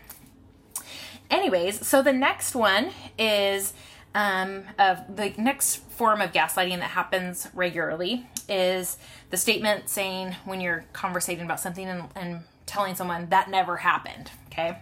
anyways, 1.31 1.87
so 1.87 2.03
the 2.03 2.13
next 2.13 2.55
one 2.55 2.91
is 3.19 3.73
um, 4.15 4.65
the 4.77 5.33
next 5.37 5.77
form 5.77 6.21
of 6.21 6.33
gaslighting 6.33 6.79
that 6.79 6.91
happens 6.91 7.49
regularly 7.55 8.27
is 8.49 8.97
the 9.31 9.37
statement 9.37 9.89
saying 9.89 10.35
when 10.45 10.61
you're 10.61 10.85
conversating 10.93 11.45
about 11.45 11.61
something 11.61 11.87
and, 11.87 12.09
and 12.17 12.41
telling 12.67 12.95
someone 12.95 13.29
that 13.31 13.51
never 13.51 13.77
happened. 13.79 14.31
Okay. 14.47 14.79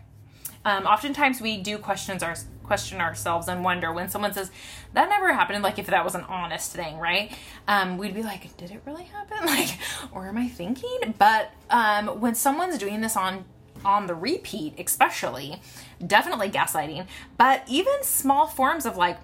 Um, 0.64 0.84
oftentimes 0.84 1.40
we 1.40 1.58
do 1.58 1.78
questions 1.78 2.22
our 2.22 2.34
question 2.64 3.00
ourselves 3.00 3.46
and 3.46 3.62
wonder 3.62 3.92
when 3.92 4.08
someone 4.08 4.32
says 4.32 4.50
that 4.92 5.08
never 5.08 5.32
happened 5.32 5.62
like 5.62 5.78
if 5.78 5.86
that 5.86 6.04
was 6.04 6.16
an 6.16 6.22
honest 6.22 6.72
thing 6.72 6.98
right 6.98 7.32
um, 7.68 7.96
we'd 7.96 8.12
be 8.12 8.24
like 8.24 8.56
did 8.56 8.72
it 8.72 8.82
really 8.84 9.04
happen 9.04 9.38
like 9.46 9.78
or 10.10 10.26
am 10.26 10.36
i 10.36 10.48
thinking 10.48 11.14
but 11.16 11.52
um, 11.70 12.20
when 12.20 12.34
someone's 12.34 12.76
doing 12.76 13.00
this 13.00 13.16
on 13.16 13.44
on 13.84 14.06
the 14.06 14.14
repeat 14.14 14.74
especially 14.78 15.60
definitely 16.04 16.50
gaslighting 16.50 17.06
but 17.36 17.62
even 17.68 17.94
small 18.02 18.46
forms 18.46 18.86
of 18.86 18.96
like 18.96 19.18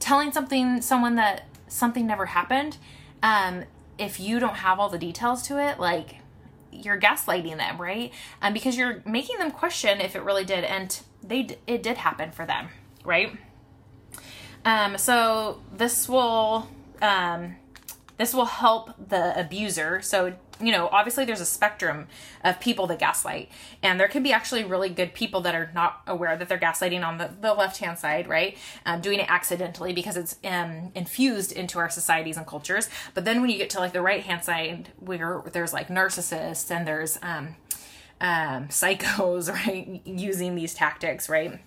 telling 0.00 0.32
something 0.32 0.80
someone 0.80 1.14
that 1.14 1.44
something 1.68 2.06
never 2.06 2.26
happened 2.26 2.76
um, 3.22 3.64
if 3.98 4.18
you 4.18 4.40
don't 4.40 4.56
have 4.56 4.80
all 4.80 4.88
the 4.88 4.98
details 4.98 5.42
to 5.42 5.58
it 5.58 5.78
like 5.78 6.16
you're 6.72 6.98
gaslighting 6.98 7.58
them, 7.58 7.80
right? 7.80 8.12
Um, 8.40 8.52
because 8.52 8.76
you're 8.76 9.02
making 9.06 9.38
them 9.38 9.50
question 9.50 10.00
if 10.00 10.16
it 10.16 10.22
really 10.22 10.44
did, 10.44 10.64
and 10.64 10.98
they 11.22 11.58
it 11.66 11.82
did 11.82 11.98
happen 11.98 12.32
for 12.32 12.46
them, 12.46 12.68
right? 13.04 13.36
Um, 14.64 14.96
so 14.98 15.60
this 15.76 16.08
will 16.08 16.68
um, 17.00 17.56
this 18.16 18.32
will 18.34 18.46
help 18.46 19.08
the 19.08 19.38
abuser. 19.38 20.00
So 20.02 20.34
you 20.62 20.72
know, 20.72 20.88
obviously 20.92 21.24
there's 21.24 21.40
a 21.40 21.46
spectrum 21.46 22.06
of 22.44 22.60
people 22.60 22.86
that 22.86 22.98
gaslight, 22.98 23.50
and 23.82 23.98
there 23.98 24.08
can 24.08 24.22
be 24.22 24.32
actually 24.32 24.64
really 24.64 24.88
good 24.88 25.12
people 25.12 25.40
that 25.42 25.54
are 25.54 25.70
not 25.74 26.02
aware 26.06 26.36
that 26.36 26.48
they're 26.48 26.58
gaslighting 26.58 27.04
on 27.04 27.18
the, 27.18 27.30
the 27.40 27.52
left 27.52 27.78
hand 27.78 27.98
side, 27.98 28.28
right? 28.28 28.56
Um, 28.86 29.00
doing 29.00 29.18
it 29.18 29.30
accidentally 29.30 29.92
because 29.92 30.16
it's 30.16 30.36
um, 30.44 30.92
infused 30.94 31.52
into 31.52 31.78
our 31.78 31.90
societies 31.90 32.36
and 32.36 32.46
cultures. 32.46 32.88
But 33.14 33.24
then 33.24 33.40
when 33.40 33.50
you 33.50 33.58
get 33.58 33.70
to 33.70 33.80
like 33.80 33.92
the 33.92 34.02
right 34.02 34.22
hand 34.22 34.44
side, 34.44 34.90
where 34.98 35.42
there's 35.52 35.72
like 35.72 35.88
narcissists 35.88 36.70
and 36.70 36.86
there's 36.86 37.18
um, 37.22 37.56
um, 38.20 38.68
psychos, 38.68 39.52
right, 39.66 40.00
using 40.04 40.54
these 40.54 40.74
tactics, 40.74 41.28
right? 41.28 41.60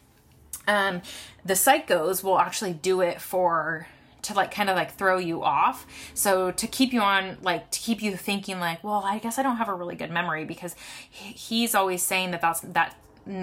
Um, 0.67 1.01
the 1.43 1.53
psychos 1.53 2.23
will 2.23 2.39
actually 2.39 2.73
do 2.73 3.01
it 3.01 3.21
for 3.21 3.87
to 4.25 4.33
like 4.33 4.51
kind 4.51 4.69
of 4.69 4.75
like 4.75 4.93
throw 4.95 5.17
you 5.17 5.43
off. 5.43 5.85
So 6.13 6.51
to 6.51 6.67
keep 6.67 6.93
you 6.93 7.01
on 7.01 7.37
like 7.41 7.71
to 7.71 7.79
keep 7.79 8.01
you 8.01 8.15
thinking 8.15 8.59
like, 8.59 8.83
well, 8.83 9.03
I 9.05 9.19
guess 9.19 9.37
I 9.37 9.43
don't 9.43 9.57
have 9.57 9.69
a 9.69 9.73
really 9.73 9.95
good 9.95 10.11
memory 10.11 10.45
because 10.45 10.75
he's 11.09 11.75
always 11.75 12.03
saying 12.03 12.31
that 12.31 12.41
that's 12.41 12.61
that 12.61 12.95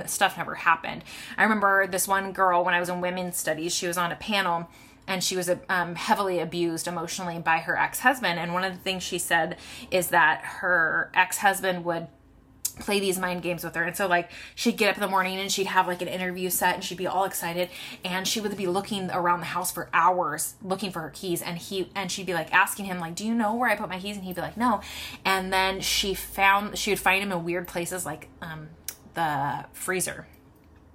stuff 0.06 0.36
never 0.36 0.54
happened. 0.54 1.04
I 1.36 1.42
remember 1.42 1.86
this 1.86 2.06
one 2.06 2.32
girl 2.32 2.64
when 2.64 2.74
I 2.74 2.80
was 2.80 2.88
in 2.88 3.00
women's 3.00 3.36
studies, 3.36 3.74
she 3.74 3.86
was 3.86 3.96
on 3.96 4.12
a 4.12 4.16
panel 4.16 4.68
and 5.08 5.22
she 5.22 5.36
was 5.36 5.50
um, 5.68 5.96
heavily 5.96 6.38
abused 6.38 6.86
emotionally 6.86 7.38
by 7.40 7.58
her 7.58 7.76
ex-husband 7.76 8.38
and 8.38 8.54
one 8.54 8.62
of 8.62 8.72
the 8.72 8.78
things 8.78 9.02
she 9.02 9.18
said 9.18 9.56
is 9.90 10.08
that 10.08 10.40
her 10.44 11.10
ex-husband 11.14 11.84
would 11.84 12.06
play 12.80 13.00
these 13.00 13.18
mind 13.18 13.42
games 13.42 13.64
with 13.64 13.74
her. 13.74 13.82
And 13.84 13.96
so 13.96 14.06
like 14.06 14.30
she'd 14.54 14.76
get 14.76 14.90
up 14.90 14.96
in 14.96 15.00
the 15.00 15.08
morning 15.08 15.38
and 15.38 15.50
she'd 15.50 15.66
have 15.66 15.86
like 15.86 16.02
an 16.02 16.08
interview 16.08 16.50
set 16.50 16.74
and 16.74 16.84
she'd 16.84 16.98
be 16.98 17.06
all 17.06 17.24
excited 17.24 17.68
and 18.04 18.26
she 18.26 18.40
would 18.40 18.56
be 18.56 18.66
looking 18.66 19.10
around 19.10 19.40
the 19.40 19.46
house 19.46 19.72
for 19.72 19.88
hours 19.92 20.54
looking 20.62 20.90
for 20.90 21.00
her 21.00 21.10
keys 21.10 21.42
and 21.42 21.58
he 21.58 21.90
and 21.94 22.10
she'd 22.10 22.26
be 22.26 22.34
like 22.34 22.52
asking 22.52 22.86
him 22.86 22.98
like, 22.98 23.14
"Do 23.14 23.26
you 23.26 23.34
know 23.34 23.54
where 23.54 23.68
I 23.70 23.76
put 23.76 23.88
my 23.88 23.98
keys?" 23.98 24.16
and 24.16 24.24
he'd 24.24 24.36
be 24.36 24.42
like, 24.42 24.56
"No." 24.56 24.80
And 25.24 25.52
then 25.52 25.80
she 25.80 26.14
found 26.14 26.78
she 26.78 26.90
would 26.90 27.00
find 27.00 27.22
him 27.22 27.32
in 27.32 27.44
weird 27.44 27.68
places 27.68 28.06
like 28.06 28.28
um 28.40 28.68
the 29.14 29.64
freezer. 29.72 30.26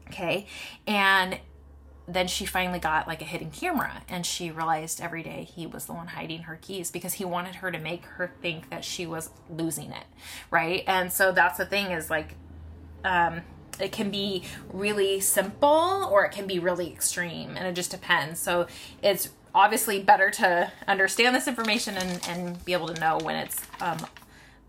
Okay? 0.07 0.47
And 0.85 1.39
then 2.07 2.27
she 2.27 2.45
finally 2.45 2.79
got 2.79 3.07
like 3.07 3.21
a 3.21 3.25
hidden 3.25 3.51
camera 3.51 4.03
and 4.07 4.25
she 4.25 4.49
realized 4.49 5.01
every 5.01 5.21
day 5.21 5.43
he 5.43 5.67
was 5.67 5.85
the 5.85 5.93
one 5.93 6.07
hiding 6.07 6.43
her 6.43 6.57
keys 6.61 6.89
because 6.89 7.13
he 7.13 7.25
wanted 7.25 7.55
her 7.55 7.71
to 7.71 7.79
make 7.79 8.05
her 8.05 8.31
think 8.41 8.69
that 8.69 8.85
she 8.85 9.05
was 9.05 9.29
losing 9.49 9.91
it 9.91 10.05
right? 10.49 10.83
And 10.87 11.11
so 11.11 11.31
that's 11.31 11.57
the 11.57 11.65
thing 11.65 11.91
is 11.91 12.09
like 12.09 12.35
um 13.03 13.41
it 13.79 13.91
can 13.91 14.09
be 14.09 14.43
really 14.71 15.19
simple 15.19 16.09
or 16.11 16.25
it 16.25 16.31
can 16.31 16.47
be 16.47 16.59
really 16.59 16.91
extreme 16.91 17.55
and 17.55 17.67
it 17.67 17.73
just 17.73 17.91
depends. 17.91 18.39
So 18.39 18.67
it's 19.03 19.29
obviously 19.53 20.01
better 20.01 20.29
to 20.29 20.71
understand 20.87 21.35
this 21.35 21.47
information 21.47 21.97
and, 21.97 22.27
and 22.27 22.65
be 22.65 22.73
able 22.73 22.87
to 22.87 22.99
know 22.99 23.17
when 23.21 23.35
it's 23.35 23.61
um, 23.81 23.97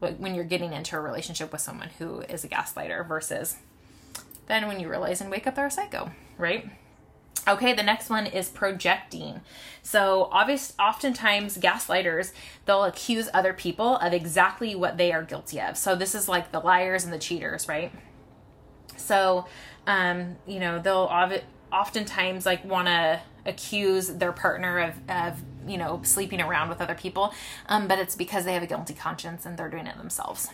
when 0.00 0.34
you're 0.34 0.44
getting 0.44 0.72
into 0.72 0.96
a 0.96 1.00
relationship 1.00 1.52
with 1.52 1.60
someone 1.60 1.90
who 1.98 2.20
is 2.22 2.44
a 2.44 2.48
gaslighter 2.48 3.06
versus 3.06 3.56
then 4.46 4.66
when 4.66 4.78
you 4.78 4.88
realize 4.88 5.20
and 5.20 5.30
wake 5.30 5.46
up 5.46 5.56
they're 5.56 5.66
a 5.66 5.70
psycho 5.70 6.10
right 6.38 6.70
Okay, 7.48 7.72
the 7.72 7.82
next 7.82 8.10
one 8.10 8.26
is 8.26 8.50
projecting. 8.50 9.40
So, 9.82 10.28
obvious, 10.30 10.74
oftentimes 10.78 11.56
gaslighters 11.56 12.32
they'll 12.66 12.84
accuse 12.84 13.30
other 13.32 13.54
people 13.54 13.96
of 13.96 14.12
exactly 14.12 14.74
what 14.74 14.98
they 14.98 15.12
are 15.12 15.22
guilty 15.22 15.60
of. 15.60 15.78
So 15.78 15.96
this 15.96 16.14
is 16.14 16.28
like 16.28 16.52
the 16.52 16.60
liars 16.60 17.04
and 17.04 17.12
the 17.12 17.18
cheaters, 17.18 17.66
right? 17.66 17.90
So, 18.98 19.46
um, 19.86 20.36
you 20.46 20.60
know, 20.60 20.78
they'll 20.78 21.08
ov- 21.10 21.42
oftentimes 21.72 22.44
like 22.44 22.64
want 22.64 22.88
to 22.88 23.20
accuse 23.46 24.08
their 24.08 24.32
partner 24.32 24.78
of, 24.78 24.94
of 25.08 25.42
you 25.66 25.78
know 25.78 26.00
sleeping 26.02 26.40
around 26.42 26.68
with 26.68 26.82
other 26.82 26.94
people, 26.94 27.32
um, 27.66 27.88
but 27.88 27.98
it's 27.98 28.14
because 28.14 28.44
they 28.44 28.52
have 28.52 28.62
a 28.62 28.66
guilty 28.66 28.92
conscience 28.92 29.46
and 29.46 29.56
they're 29.56 29.70
doing 29.70 29.86
it 29.86 29.96
themselves. 29.96 30.50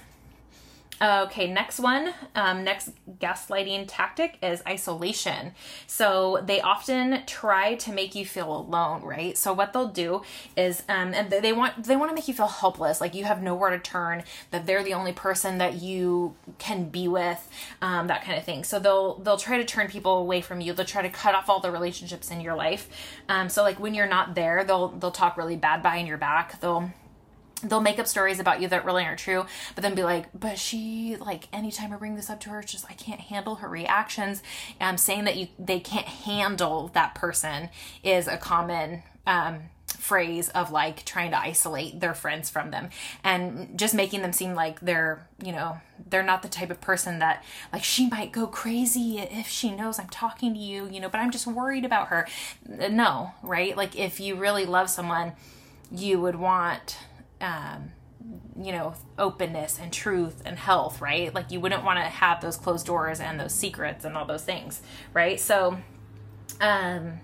Okay, 1.02 1.52
next 1.52 1.80
one, 1.80 2.14
um, 2.36 2.62
next 2.62 2.90
gaslighting 3.18 3.86
tactic 3.88 4.38
is 4.42 4.62
isolation. 4.66 5.52
So 5.88 6.40
they 6.46 6.60
often 6.60 7.22
try 7.26 7.74
to 7.76 7.92
make 7.92 8.14
you 8.14 8.24
feel 8.24 8.54
alone, 8.56 9.02
right? 9.02 9.36
So 9.36 9.52
what 9.52 9.72
they'll 9.72 9.88
do 9.88 10.22
is, 10.56 10.82
um, 10.88 11.12
and 11.12 11.30
they 11.30 11.52
want 11.52 11.84
they 11.84 11.96
want 11.96 12.10
to 12.10 12.14
make 12.14 12.28
you 12.28 12.34
feel 12.34 12.46
helpless, 12.46 13.00
like 13.00 13.14
you 13.14 13.24
have 13.24 13.42
nowhere 13.42 13.70
to 13.70 13.78
turn, 13.78 14.22
that 14.52 14.66
they're 14.66 14.84
the 14.84 14.94
only 14.94 15.12
person 15.12 15.58
that 15.58 15.74
you 15.74 16.36
can 16.58 16.88
be 16.88 17.08
with, 17.08 17.48
um, 17.82 18.06
that 18.06 18.22
kind 18.22 18.38
of 18.38 18.44
thing. 18.44 18.62
So 18.62 18.78
they'll 18.78 19.18
they'll 19.18 19.36
try 19.36 19.58
to 19.58 19.64
turn 19.64 19.88
people 19.88 20.18
away 20.18 20.40
from 20.40 20.60
you. 20.60 20.72
They'll 20.72 20.86
try 20.86 21.02
to 21.02 21.10
cut 21.10 21.34
off 21.34 21.50
all 21.50 21.60
the 21.60 21.72
relationships 21.72 22.30
in 22.30 22.40
your 22.40 22.54
life. 22.54 22.88
Um, 23.28 23.48
so 23.48 23.62
like 23.62 23.80
when 23.80 23.94
you're 23.94 24.06
not 24.06 24.34
there, 24.36 24.64
they'll 24.64 24.88
they'll 24.88 25.10
talk 25.10 25.36
really 25.36 25.56
bad 25.56 25.82
behind 25.82 26.06
your 26.06 26.18
back. 26.18 26.60
They'll 26.60 26.92
they'll 27.64 27.80
make 27.80 27.98
up 27.98 28.06
stories 28.06 28.38
about 28.38 28.60
you 28.60 28.68
that 28.68 28.84
really 28.84 29.04
aren't 29.04 29.18
true 29.18 29.44
but 29.74 29.82
then 29.82 29.94
be 29.94 30.02
like 30.02 30.26
but 30.38 30.58
she 30.58 31.16
like 31.16 31.48
anytime 31.52 31.92
i 31.92 31.96
bring 31.96 32.16
this 32.16 32.30
up 32.30 32.40
to 32.40 32.50
her 32.50 32.60
it's 32.60 32.72
just 32.72 32.86
i 32.90 32.94
can't 32.94 33.20
handle 33.20 33.56
her 33.56 33.68
reactions. 33.68 34.42
Um 34.80 34.96
saying 34.96 35.24
that 35.24 35.36
you 35.36 35.48
they 35.58 35.80
can't 35.80 36.06
handle 36.06 36.88
that 36.94 37.14
person 37.14 37.68
is 38.02 38.28
a 38.28 38.36
common 38.36 39.02
um 39.26 39.64
phrase 39.86 40.48
of 40.50 40.70
like 40.70 41.04
trying 41.04 41.30
to 41.30 41.38
isolate 41.38 42.00
their 42.00 42.14
friends 42.14 42.50
from 42.50 42.70
them. 42.70 42.90
And 43.22 43.78
just 43.78 43.94
making 43.94 44.22
them 44.22 44.32
seem 44.32 44.54
like 44.54 44.80
they're 44.80 45.26
you 45.42 45.52
know 45.52 45.78
they're 46.08 46.22
not 46.22 46.42
the 46.42 46.48
type 46.48 46.70
of 46.70 46.80
person 46.80 47.18
that 47.20 47.42
like 47.72 47.84
she 47.84 48.08
might 48.08 48.32
go 48.32 48.46
crazy 48.46 49.18
if 49.18 49.46
she 49.46 49.70
knows 49.70 49.98
i'm 49.98 50.08
talking 50.08 50.52
to 50.52 50.58
you 50.58 50.88
you 50.90 50.98
know 51.00 51.08
but 51.08 51.20
i'm 51.20 51.30
just 51.30 51.46
worried 51.46 51.84
about 51.84 52.08
her. 52.08 52.26
No 52.68 53.32
right? 53.42 53.76
Like 53.76 53.96
if 53.98 54.20
you 54.20 54.36
really 54.36 54.66
love 54.66 54.90
someone 54.90 55.32
you 55.90 56.20
would 56.20 56.36
want 56.36 56.98
um, 57.40 57.92
you 58.60 58.72
know, 58.72 58.94
openness 59.18 59.78
and 59.80 59.92
truth 59.92 60.42
and 60.44 60.58
health, 60.58 61.00
right? 61.00 61.34
Like 61.34 61.50
you 61.50 61.60
wouldn't 61.60 61.84
want 61.84 61.98
to 61.98 62.04
have 62.04 62.40
those 62.40 62.56
closed 62.56 62.86
doors 62.86 63.20
and 63.20 63.38
those 63.38 63.54
secrets 63.54 64.04
and 64.04 64.16
all 64.16 64.24
those 64.24 64.44
things, 64.44 64.80
right? 65.12 65.38
So, 65.38 65.78
um, 66.60 67.20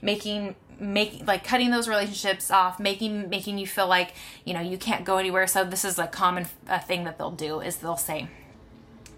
making 0.00 0.56
making 0.78 1.24
like 1.26 1.44
cutting 1.44 1.70
those 1.70 1.86
relationships 1.86 2.50
off 2.50 2.80
making 2.80 3.28
making 3.28 3.56
you 3.56 3.66
feel 3.66 3.86
like 3.86 4.14
you 4.44 4.52
know 4.52 4.60
you 4.60 4.76
can't 4.76 5.04
go 5.04 5.16
anywhere 5.16 5.46
so 5.46 5.64
this 5.64 5.84
is 5.84 5.96
a 5.96 6.08
common 6.08 6.44
a 6.66 6.80
thing 6.80 7.04
that 7.04 7.18
they'll 7.18 7.30
do 7.30 7.60
is 7.60 7.76
they'll 7.76 7.96
say 7.96 8.26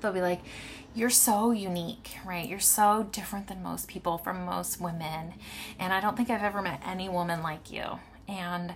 they'll 0.00 0.12
be 0.12 0.20
like 0.20 0.40
you're 0.94 1.10
so 1.10 1.50
unique, 1.50 2.16
right? 2.24 2.48
You're 2.48 2.60
so 2.60 3.08
different 3.10 3.48
than 3.48 3.62
most 3.62 3.88
people, 3.88 4.16
from 4.16 4.44
most 4.44 4.80
women. 4.80 5.34
And 5.78 5.92
I 5.92 6.00
don't 6.00 6.16
think 6.16 6.30
I've 6.30 6.42
ever 6.42 6.62
met 6.62 6.80
any 6.86 7.08
woman 7.08 7.42
like 7.42 7.72
you. 7.72 7.98
And 8.28 8.74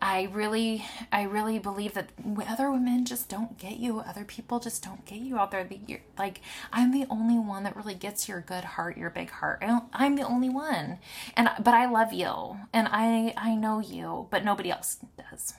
I 0.00 0.28
really, 0.32 0.84
I 1.10 1.22
really 1.22 1.58
believe 1.58 1.94
that 1.94 2.10
other 2.48 2.70
women 2.70 3.04
just 3.04 3.28
don't 3.28 3.58
get 3.58 3.78
you. 3.78 3.98
Other 3.98 4.24
people 4.24 4.60
just 4.60 4.82
don't 4.82 5.04
get 5.04 5.18
you 5.18 5.38
out 5.38 5.50
there. 5.50 5.68
Like 6.16 6.40
I'm 6.72 6.92
the 6.92 7.06
only 7.10 7.38
one 7.38 7.64
that 7.64 7.76
really 7.76 7.94
gets 7.94 8.28
your 8.28 8.40
good 8.40 8.64
heart, 8.64 8.96
your 8.96 9.10
big 9.10 9.30
heart. 9.30 9.62
I'm 9.92 10.16
the 10.16 10.22
only 10.22 10.48
one, 10.48 10.98
and 11.36 11.50
but 11.62 11.74
I 11.74 11.86
love 11.90 12.12
you, 12.12 12.58
and 12.72 12.88
I 12.90 13.34
I 13.36 13.56
know 13.56 13.80
you, 13.80 14.28
but 14.30 14.44
nobody 14.44 14.70
else 14.70 14.98
does. 15.16 15.54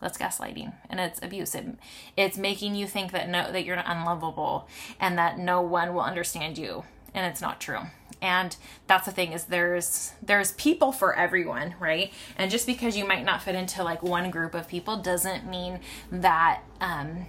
That's 0.00 0.18
gaslighting, 0.18 0.74
and 0.90 1.00
it's 1.00 1.20
abusive. 1.22 1.76
It's 2.16 2.36
making 2.36 2.74
you 2.74 2.86
think 2.86 3.10
that 3.12 3.28
no, 3.28 3.50
that 3.50 3.64
you're 3.64 3.82
unlovable, 3.84 4.68
and 5.00 5.18
that 5.18 5.38
no 5.38 5.60
one 5.60 5.94
will 5.94 6.02
understand 6.02 6.58
you, 6.58 6.84
and 7.14 7.26
it's 7.26 7.40
not 7.40 7.60
true. 7.60 7.80
And 8.20 8.56
that's 8.86 9.06
the 9.06 9.12
thing 9.12 9.32
is 9.32 9.44
there's 9.44 10.12
there's 10.22 10.52
people 10.52 10.92
for 10.92 11.14
everyone 11.14 11.74
right? 11.78 12.12
And 12.36 12.50
just 12.50 12.66
because 12.66 12.96
you 12.96 13.06
might 13.06 13.24
not 13.24 13.42
fit 13.42 13.54
into 13.54 13.82
like 13.84 14.02
one 14.02 14.30
group 14.30 14.54
of 14.54 14.68
people 14.68 14.96
doesn't 14.96 15.48
mean 15.48 15.80
that 16.10 16.62
um 16.80 17.26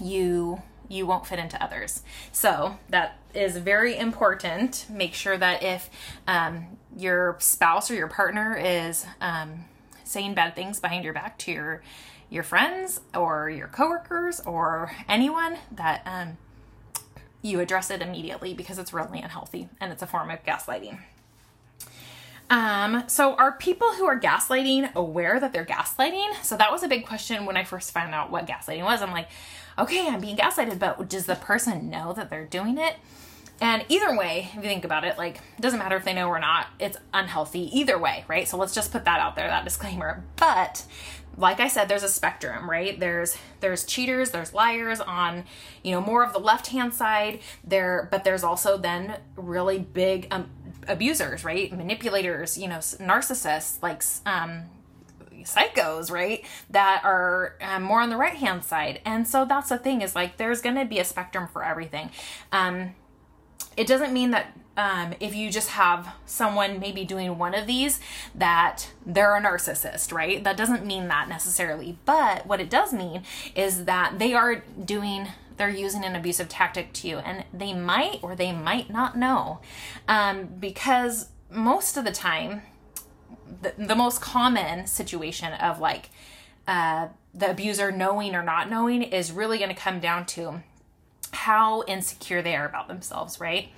you 0.00 0.62
you 0.90 1.06
won't 1.06 1.26
fit 1.26 1.38
into 1.38 1.62
others. 1.62 2.02
So 2.32 2.76
that 2.88 3.16
is 3.32 3.56
very 3.56 3.96
important. 3.96 4.86
Make 4.90 5.14
sure 5.14 5.38
that 5.38 5.62
if 5.62 5.88
um, 6.26 6.78
your 6.96 7.36
spouse 7.38 7.90
or 7.90 7.94
your 7.94 8.08
partner 8.08 8.56
is 8.56 9.06
um, 9.20 9.66
saying 10.02 10.34
bad 10.34 10.56
things 10.56 10.80
behind 10.80 11.04
your 11.04 11.14
back 11.14 11.38
to 11.38 11.52
your 11.52 11.82
your 12.28 12.42
friends 12.44 13.00
or 13.12 13.50
your 13.50 13.66
coworkers 13.66 14.38
or 14.40 14.92
anyone 15.08 15.56
that 15.72 16.02
um, 16.06 16.38
you 17.42 17.60
address 17.60 17.90
it 17.90 18.02
immediately 18.02 18.54
because 18.54 18.78
it's 18.78 18.92
really 18.92 19.20
unhealthy 19.20 19.68
and 19.80 19.92
it's 19.92 20.02
a 20.02 20.06
form 20.06 20.30
of 20.30 20.44
gaslighting. 20.44 20.98
Um, 22.50 23.04
so 23.06 23.34
are 23.34 23.52
people 23.52 23.94
who 23.94 24.06
are 24.06 24.18
gaslighting 24.18 24.92
aware 24.94 25.38
that 25.38 25.52
they're 25.52 25.64
gaslighting? 25.64 26.34
So 26.42 26.56
that 26.56 26.72
was 26.72 26.82
a 26.82 26.88
big 26.88 27.06
question 27.06 27.46
when 27.46 27.56
I 27.56 27.62
first 27.62 27.92
found 27.92 28.12
out 28.12 28.32
what 28.32 28.46
gaslighting 28.46 28.84
was. 28.84 29.02
I'm 29.02 29.12
like, 29.12 29.28
okay, 29.78 30.08
I'm 30.08 30.20
being 30.20 30.36
gaslighted, 30.36 30.80
but 30.80 31.08
does 31.08 31.26
the 31.26 31.36
person 31.36 31.90
know 31.90 32.12
that 32.12 32.28
they're 32.28 32.44
doing 32.44 32.76
it? 32.76 32.96
And 33.62 33.84
either 33.88 34.16
way, 34.16 34.48
if 34.50 34.56
you 34.56 34.62
think 34.62 34.84
about 34.84 35.04
it, 35.04 35.18
like, 35.18 35.36
it 35.36 35.60
doesn't 35.60 35.78
matter 35.78 35.96
if 35.96 36.04
they 36.04 36.14
know 36.14 36.28
or 36.28 36.40
not, 36.40 36.68
it's 36.78 36.96
unhealthy 37.12 37.68
either 37.78 37.98
way, 37.98 38.24
right? 38.26 38.48
So 38.48 38.56
let's 38.56 38.74
just 38.74 38.90
put 38.90 39.04
that 39.04 39.20
out 39.20 39.36
there, 39.36 39.48
that 39.48 39.64
disclaimer. 39.64 40.24
But 40.36 40.84
like 41.36 41.60
I 41.60 41.68
said, 41.68 41.88
there's 41.88 42.02
a 42.02 42.08
spectrum, 42.08 42.68
right? 42.68 42.98
There's 42.98 43.36
there's 43.60 43.84
cheaters, 43.84 44.30
there's 44.30 44.52
liars 44.52 45.00
on, 45.00 45.44
you 45.82 45.92
know, 45.92 46.00
more 46.00 46.24
of 46.24 46.32
the 46.32 46.38
left 46.38 46.68
hand 46.68 46.94
side. 46.94 47.40
There, 47.64 48.08
but 48.10 48.24
there's 48.24 48.44
also 48.44 48.76
then 48.76 49.18
really 49.36 49.78
big 49.78 50.26
um, 50.30 50.50
abusers, 50.88 51.44
right? 51.44 51.72
Manipulators, 51.72 52.58
you 52.58 52.68
know, 52.68 52.78
narcissists, 52.78 53.82
like 53.82 54.02
um, 54.26 54.64
psychos, 55.44 56.10
right? 56.10 56.44
That 56.70 57.02
are 57.04 57.56
um, 57.60 57.82
more 57.82 58.00
on 58.00 58.10
the 58.10 58.16
right 58.16 58.36
hand 58.36 58.64
side. 58.64 59.00
And 59.04 59.26
so 59.26 59.44
that's 59.44 59.68
the 59.68 59.78
thing 59.78 60.02
is 60.02 60.14
like 60.14 60.36
there's 60.36 60.60
going 60.60 60.76
to 60.76 60.84
be 60.84 60.98
a 60.98 61.04
spectrum 61.04 61.48
for 61.52 61.64
everything. 61.64 62.10
Um, 62.52 62.94
it 63.76 63.86
doesn't 63.86 64.12
mean 64.12 64.32
that 64.32 64.56
um, 64.76 65.14
if 65.20 65.34
you 65.34 65.50
just 65.50 65.70
have 65.70 66.14
someone 66.24 66.78
maybe 66.78 67.04
doing 67.04 67.38
one 67.38 67.54
of 67.54 67.66
these 67.66 68.00
that 68.34 68.90
they're 69.04 69.36
a 69.36 69.40
narcissist 69.40 70.12
right? 70.12 70.42
That 70.42 70.56
doesn't 70.56 70.86
mean 70.86 71.08
that 71.08 71.28
necessarily. 71.28 71.98
But 72.04 72.46
what 72.46 72.60
it 72.60 72.70
does 72.70 72.92
mean 72.92 73.22
is 73.54 73.84
that 73.84 74.18
they 74.18 74.34
are 74.34 74.62
doing 74.84 75.28
they're 75.56 75.68
using 75.68 76.04
an 76.04 76.16
abusive 76.16 76.48
tactic 76.48 76.90
to 76.94 77.06
you 77.06 77.18
and 77.18 77.44
they 77.52 77.74
might 77.74 78.18
or 78.22 78.34
they 78.34 78.50
might 78.50 78.88
not 78.88 79.14
know. 79.14 79.60
Um, 80.08 80.46
because 80.58 81.28
most 81.50 81.98
of 81.98 82.04
the 82.04 82.12
time 82.12 82.62
the, 83.60 83.74
the 83.76 83.94
most 83.94 84.20
common 84.20 84.86
situation 84.86 85.52
of 85.54 85.80
like 85.80 86.10
uh, 86.66 87.08
the 87.34 87.50
abuser 87.50 87.92
knowing 87.92 88.34
or 88.34 88.42
not 88.42 88.70
knowing 88.70 89.02
is 89.02 89.32
really 89.32 89.58
going 89.58 89.70
to 89.70 89.76
come 89.76 90.00
down 90.00 90.24
to 90.24 90.62
how 91.32 91.84
insecure 91.86 92.42
they 92.42 92.56
are 92.56 92.66
about 92.66 92.88
themselves, 92.88 93.40
right? 93.40 93.68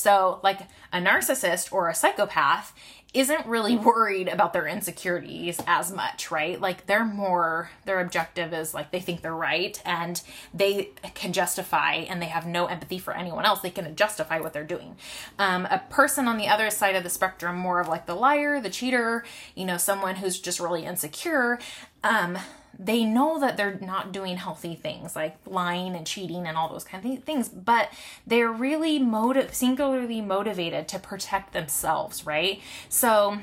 So, 0.00 0.40
like 0.42 0.60
a 0.92 0.98
narcissist 0.98 1.72
or 1.72 1.90
a 1.90 1.94
psychopath 1.94 2.72
isn't 3.12 3.46
really 3.46 3.76
worried 3.76 4.28
about 4.28 4.52
their 4.52 4.66
insecurities 4.66 5.60
as 5.66 5.92
much, 5.92 6.30
right? 6.30 6.60
Like 6.60 6.86
they're 6.86 7.04
more, 7.04 7.70
their 7.84 8.00
objective 8.00 8.54
is 8.54 8.72
like 8.72 8.92
they 8.92 9.00
think 9.00 9.20
they're 9.20 9.34
right 9.34 9.80
and 9.84 10.22
they 10.54 10.90
can 11.14 11.32
justify 11.32 11.94
and 11.94 12.22
they 12.22 12.26
have 12.26 12.46
no 12.46 12.66
empathy 12.66 12.98
for 12.98 13.14
anyone 13.14 13.44
else. 13.44 13.60
They 13.60 13.70
can 13.70 13.94
justify 13.96 14.40
what 14.40 14.52
they're 14.52 14.64
doing. 14.64 14.96
Um, 15.38 15.66
a 15.66 15.82
person 15.90 16.28
on 16.28 16.38
the 16.38 16.48
other 16.48 16.70
side 16.70 16.96
of 16.96 17.02
the 17.02 17.10
spectrum, 17.10 17.56
more 17.56 17.80
of 17.80 17.88
like 17.88 18.06
the 18.06 18.14
liar, 18.14 18.60
the 18.60 18.70
cheater, 18.70 19.24
you 19.54 19.64
know, 19.64 19.76
someone 19.76 20.16
who's 20.16 20.38
just 20.38 20.60
really 20.60 20.84
insecure, 20.84 21.58
um, 22.02 22.38
they 22.78 23.04
know 23.04 23.38
that 23.40 23.56
they're 23.56 23.78
not 23.80 24.12
doing 24.12 24.36
healthy 24.36 24.74
things 24.74 25.14
like 25.14 25.36
lying 25.46 25.94
and 25.94 26.06
cheating 26.06 26.46
and 26.46 26.56
all 26.56 26.68
those 26.68 26.84
kind 26.84 27.04
of 27.04 27.24
things, 27.24 27.48
but 27.48 27.90
they're 28.26 28.50
really 28.50 28.98
motive 28.98 29.54
singularly 29.54 30.20
motivated 30.20 30.88
to 30.88 30.98
protect 30.98 31.52
themselves, 31.52 32.24
right? 32.26 32.60
So, 32.88 33.38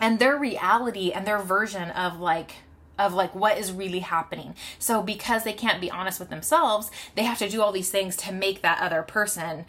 and 0.00 0.18
their 0.18 0.36
reality 0.36 1.12
and 1.12 1.26
their 1.26 1.38
version 1.38 1.90
of 1.90 2.18
like 2.18 2.56
of 2.98 3.12
like 3.12 3.34
what 3.34 3.58
is 3.58 3.72
really 3.72 4.00
happening. 4.00 4.54
So 4.78 5.02
because 5.02 5.44
they 5.44 5.52
can't 5.52 5.80
be 5.80 5.90
honest 5.90 6.18
with 6.18 6.30
themselves, 6.30 6.90
they 7.14 7.24
have 7.24 7.38
to 7.38 7.48
do 7.48 7.60
all 7.60 7.72
these 7.72 7.90
things 7.90 8.16
to 8.16 8.32
make 8.32 8.62
that 8.62 8.80
other 8.80 9.02
person 9.02 9.66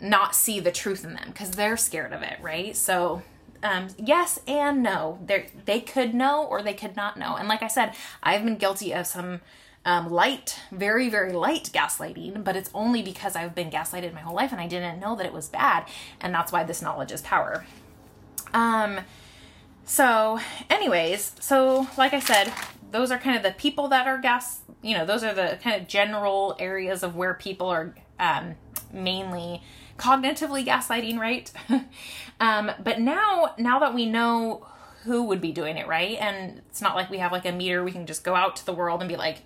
not 0.00 0.34
see 0.34 0.58
the 0.58 0.72
truth 0.72 1.04
in 1.04 1.14
them 1.14 1.28
because 1.28 1.52
they're 1.52 1.76
scared 1.76 2.12
of 2.12 2.22
it, 2.22 2.38
right? 2.40 2.76
So 2.76 3.22
um, 3.62 3.88
yes 3.98 4.40
and 4.46 4.82
no. 4.82 5.18
They 5.24 5.48
they 5.64 5.80
could 5.80 6.14
know 6.14 6.44
or 6.44 6.62
they 6.62 6.74
could 6.74 6.96
not 6.96 7.16
know. 7.16 7.36
And 7.36 7.48
like 7.48 7.62
I 7.62 7.68
said, 7.68 7.94
I've 8.22 8.44
been 8.44 8.56
guilty 8.56 8.92
of 8.92 9.06
some 9.06 9.40
um, 9.84 10.10
light, 10.10 10.60
very 10.70 11.08
very 11.08 11.32
light 11.32 11.70
gaslighting, 11.72 12.44
but 12.44 12.56
it's 12.56 12.70
only 12.74 13.02
because 13.02 13.36
I've 13.36 13.54
been 13.54 13.70
gaslighted 13.70 14.14
my 14.14 14.20
whole 14.20 14.34
life 14.34 14.52
and 14.52 14.60
I 14.60 14.68
didn't 14.68 15.00
know 15.00 15.16
that 15.16 15.26
it 15.26 15.32
was 15.32 15.48
bad, 15.48 15.86
and 16.20 16.34
that's 16.34 16.52
why 16.52 16.64
this 16.64 16.82
knowledge 16.82 17.12
is 17.12 17.20
power. 17.22 17.64
Um. 18.52 19.00
So, 19.84 20.38
anyways, 20.70 21.34
so 21.40 21.88
like 21.98 22.14
I 22.14 22.20
said, 22.20 22.52
those 22.92 23.10
are 23.10 23.18
kind 23.18 23.36
of 23.36 23.42
the 23.42 23.50
people 23.50 23.88
that 23.88 24.06
are 24.06 24.18
gas. 24.18 24.60
You 24.80 24.96
know, 24.96 25.04
those 25.04 25.24
are 25.24 25.34
the 25.34 25.58
kind 25.62 25.80
of 25.80 25.88
general 25.88 26.56
areas 26.58 27.02
of 27.02 27.16
where 27.16 27.34
people 27.34 27.68
are 27.68 27.94
um, 28.18 28.54
mainly 28.92 29.62
cognitively 30.02 30.66
gaslighting, 30.66 31.18
right? 31.18 31.50
um, 32.40 32.72
but 32.82 33.00
now, 33.00 33.54
now 33.56 33.78
that 33.78 33.94
we 33.94 34.06
know 34.06 34.66
who 35.04 35.24
would 35.24 35.40
be 35.40 35.52
doing 35.52 35.76
it, 35.76 35.86
right? 35.86 36.18
And 36.20 36.60
it's 36.68 36.82
not 36.82 36.96
like 36.96 37.08
we 37.08 37.18
have 37.18 37.30
like 37.30 37.46
a 37.46 37.52
meter, 37.52 37.84
we 37.84 37.92
can 37.92 38.06
just 38.06 38.24
go 38.24 38.34
out 38.34 38.56
to 38.56 38.66
the 38.66 38.72
world 38.72 39.00
and 39.00 39.08
be 39.08 39.16
like, 39.16 39.38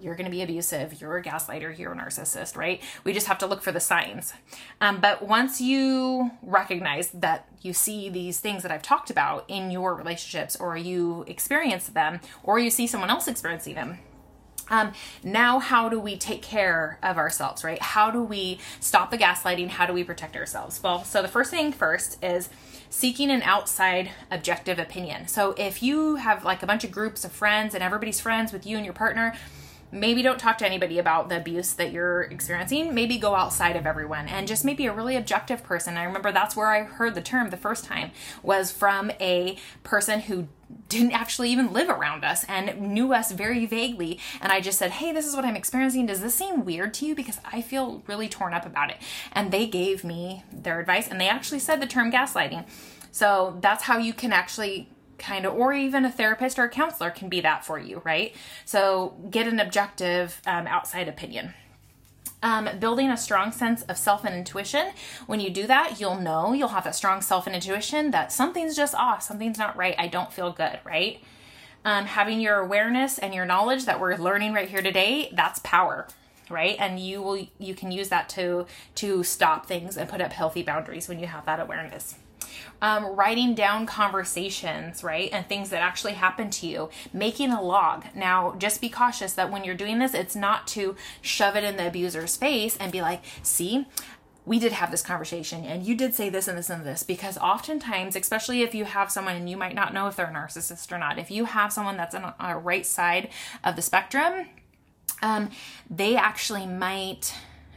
you're 0.00 0.14
going 0.14 0.24
to 0.24 0.30
be 0.30 0.42
abusive, 0.42 1.00
you're 1.00 1.18
a 1.18 1.22
gaslighter, 1.22 1.78
you're 1.78 1.92
a 1.92 1.96
narcissist, 1.96 2.56
right? 2.56 2.82
We 3.04 3.12
just 3.12 3.26
have 3.26 3.38
to 3.38 3.46
look 3.46 3.62
for 3.62 3.70
the 3.70 3.80
signs. 3.80 4.32
Um, 4.80 5.00
but 5.00 5.22
once 5.22 5.60
you 5.60 6.32
recognize 6.42 7.10
that 7.10 7.46
you 7.60 7.72
see 7.72 8.08
these 8.08 8.40
things 8.40 8.62
that 8.62 8.72
I've 8.72 8.82
talked 8.82 9.10
about 9.10 9.44
in 9.48 9.70
your 9.70 9.94
relationships, 9.94 10.56
or 10.56 10.76
you 10.76 11.24
experience 11.28 11.88
them, 11.88 12.20
or 12.42 12.58
you 12.58 12.70
see 12.70 12.86
someone 12.86 13.10
else 13.10 13.28
experiencing 13.28 13.74
them, 13.74 13.98
um, 14.72 14.92
now, 15.22 15.58
how 15.58 15.90
do 15.90 16.00
we 16.00 16.16
take 16.16 16.40
care 16.40 16.98
of 17.02 17.18
ourselves, 17.18 17.62
right? 17.62 17.80
How 17.80 18.10
do 18.10 18.22
we 18.22 18.58
stop 18.80 19.10
the 19.10 19.18
gaslighting? 19.18 19.68
How 19.68 19.84
do 19.84 19.92
we 19.92 20.02
protect 20.02 20.34
ourselves? 20.34 20.82
Well, 20.82 21.04
so 21.04 21.20
the 21.20 21.28
first 21.28 21.50
thing 21.50 21.72
first 21.72 22.16
is 22.24 22.48
seeking 22.88 23.30
an 23.30 23.42
outside 23.42 24.10
objective 24.30 24.78
opinion. 24.78 25.28
So 25.28 25.54
if 25.58 25.82
you 25.82 26.16
have 26.16 26.42
like 26.42 26.62
a 26.62 26.66
bunch 26.66 26.84
of 26.84 26.90
groups 26.90 27.22
of 27.22 27.32
friends 27.32 27.74
and 27.74 27.84
everybody's 27.84 28.18
friends 28.18 28.50
with 28.50 28.66
you 28.66 28.78
and 28.78 28.84
your 28.86 28.94
partner, 28.94 29.34
maybe 29.92 30.22
don't 30.22 30.38
talk 30.38 30.56
to 30.58 30.66
anybody 30.66 30.98
about 30.98 31.28
the 31.28 31.36
abuse 31.36 31.74
that 31.74 31.92
you're 31.92 32.22
experiencing. 32.22 32.94
Maybe 32.94 33.18
go 33.18 33.34
outside 33.34 33.76
of 33.76 33.86
everyone 33.86 34.26
and 34.26 34.48
just 34.48 34.64
maybe 34.64 34.86
a 34.86 34.92
really 34.92 35.16
objective 35.16 35.62
person. 35.62 35.98
I 35.98 36.04
remember 36.04 36.32
that's 36.32 36.56
where 36.56 36.68
I 36.68 36.84
heard 36.84 37.14
the 37.14 37.20
term 37.20 37.50
the 37.50 37.58
first 37.58 37.84
time 37.84 38.10
was 38.42 38.72
from 38.72 39.10
a 39.20 39.58
person 39.82 40.20
who 40.20 40.48
didn't 40.88 41.12
actually 41.12 41.50
even 41.50 41.72
live 41.72 41.88
around 41.88 42.24
us 42.24 42.44
and 42.44 42.80
knew 42.80 43.12
us 43.12 43.32
very 43.32 43.66
vaguely. 43.66 44.18
And 44.40 44.52
I 44.52 44.60
just 44.60 44.78
said, 44.78 44.92
Hey, 44.92 45.12
this 45.12 45.26
is 45.26 45.34
what 45.34 45.44
I'm 45.44 45.56
experiencing. 45.56 46.06
Does 46.06 46.20
this 46.20 46.34
seem 46.34 46.64
weird 46.64 46.94
to 46.94 47.06
you? 47.06 47.14
Because 47.14 47.38
I 47.44 47.62
feel 47.62 48.02
really 48.06 48.28
torn 48.28 48.54
up 48.54 48.66
about 48.66 48.90
it. 48.90 48.98
And 49.32 49.50
they 49.50 49.66
gave 49.66 50.04
me 50.04 50.44
their 50.52 50.80
advice 50.80 51.08
and 51.08 51.20
they 51.20 51.28
actually 51.28 51.60
said 51.60 51.80
the 51.80 51.86
term 51.86 52.12
gaslighting. 52.12 52.66
So 53.10 53.58
that's 53.60 53.84
how 53.84 53.98
you 53.98 54.12
can 54.12 54.32
actually 54.32 54.88
kind 55.18 55.46
of, 55.46 55.54
or 55.54 55.72
even 55.72 56.04
a 56.04 56.10
therapist 56.10 56.58
or 56.58 56.64
a 56.64 56.68
counselor 56.68 57.10
can 57.10 57.28
be 57.28 57.40
that 57.40 57.64
for 57.64 57.78
you, 57.78 58.02
right? 58.04 58.34
So 58.64 59.16
get 59.30 59.46
an 59.46 59.60
objective 59.60 60.40
um, 60.46 60.66
outside 60.66 61.08
opinion. 61.08 61.54
Um, 62.42 62.68
building 62.80 63.08
a 63.08 63.16
strong 63.16 63.52
sense 63.52 63.82
of 63.82 63.96
self 63.96 64.24
and 64.24 64.34
intuition. 64.34 64.90
When 65.26 65.38
you 65.38 65.48
do 65.48 65.66
that, 65.68 66.00
you'll 66.00 66.18
know, 66.18 66.52
you'll 66.52 66.68
have 66.68 66.84
that 66.84 66.96
strong 66.96 67.22
self 67.22 67.46
and 67.46 67.54
intuition 67.54 68.10
that 68.10 68.32
something's 68.32 68.74
just 68.74 68.94
off, 68.94 69.22
something's 69.22 69.58
not 69.58 69.76
right, 69.76 69.94
I 69.96 70.08
don't 70.08 70.32
feel 70.32 70.50
good, 70.50 70.80
right? 70.84 71.20
Um, 71.84 72.06
having 72.06 72.40
your 72.40 72.58
awareness 72.58 73.18
and 73.18 73.32
your 73.32 73.44
knowledge 73.44 73.84
that 73.84 74.00
we're 74.00 74.16
learning 74.16 74.54
right 74.54 74.68
here 74.68 74.82
today, 74.82 75.32
that's 75.34 75.60
power 75.60 76.08
right 76.50 76.76
and 76.78 76.98
you 77.00 77.22
will 77.22 77.46
you 77.58 77.74
can 77.74 77.90
use 77.90 78.08
that 78.08 78.28
to 78.28 78.66
to 78.94 79.22
stop 79.22 79.66
things 79.66 79.96
and 79.96 80.08
put 80.08 80.20
up 80.20 80.32
healthy 80.32 80.62
boundaries 80.62 81.08
when 81.08 81.18
you 81.18 81.26
have 81.26 81.46
that 81.46 81.60
awareness 81.60 82.16
um, 82.80 83.04
writing 83.16 83.54
down 83.54 83.86
conversations, 83.86 85.04
right? 85.04 85.30
And 85.32 85.46
things 85.46 85.70
that 85.70 85.82
actually 85.82 86.14
happen 86.14 86.50
to 86.50 86.66
you, 86.66 86.90
making 87.12 87.52
a 87.52 87.62
log. 87.62 88.04
Now, 88.14 88.54
just 88.58 88.80
be 88.80 88.88
cautious 88.88 89.32
that 89.34 89.50
when 89.50 89.64
you're 89.64 89.74
doing 89.74 89.98
this, 89.98 90.14
it's 90.14 90.36
not 90.36 90.66
to 90.68 90.96
shove 91.20 91.56
it 91.56 91.64
in 91.64 91.76
the 91.76 91.86
abuser's 91.86 92.36
face 92.36 92.76
and 92.76 92.90
be 92.90 93.00
like, 93.00 93.22
see, 93.42 93.86
we 94.44 94.58
did 94.58 94.72
have 94.72 94.90
this 94.90 95.02
conversation 95.02 95.64
and 95.64 95.84
you 95.86 95.96
did 95.96 96.14
say 96.14 96.28
this 96.28 96.48
and 96.48 96.58
this 96.58 96.68
and 96.68 96.84
this 96.84 97.02
because 97.02 97.38
oftentimes 97.38 98.16
especially 98.16 98.62
if 98.62 98.74
you 98.74 98.84
have 98.84 99.10
someone 99.10 99.36
and 99.36 99.48
you 99.48 99.56
might 99.56 99.74
not 99.74 99.94
know 99.94 100.08
if 100.08 100.16
they're 100.16 100.26
a 100.26 100.32
narcissist 100.32 100.90
or 100.90 100.98
not 100.98 101.16
if 101.18 101.30
you 101.30 101.44
have 101.44 101.72
someone 101.72 101.96
that's 101.96 102.14
on 102.14 102.34
a 102.40 102.58
right 102.58 102.84
side 102.84 103.28
of 103.62 103.76
the 103.76 103.82
spectrum 103.82 104.48
um, 105.22 105.48
they 105.88 106.16
actually 106.16 106.66
might 106.66 107.32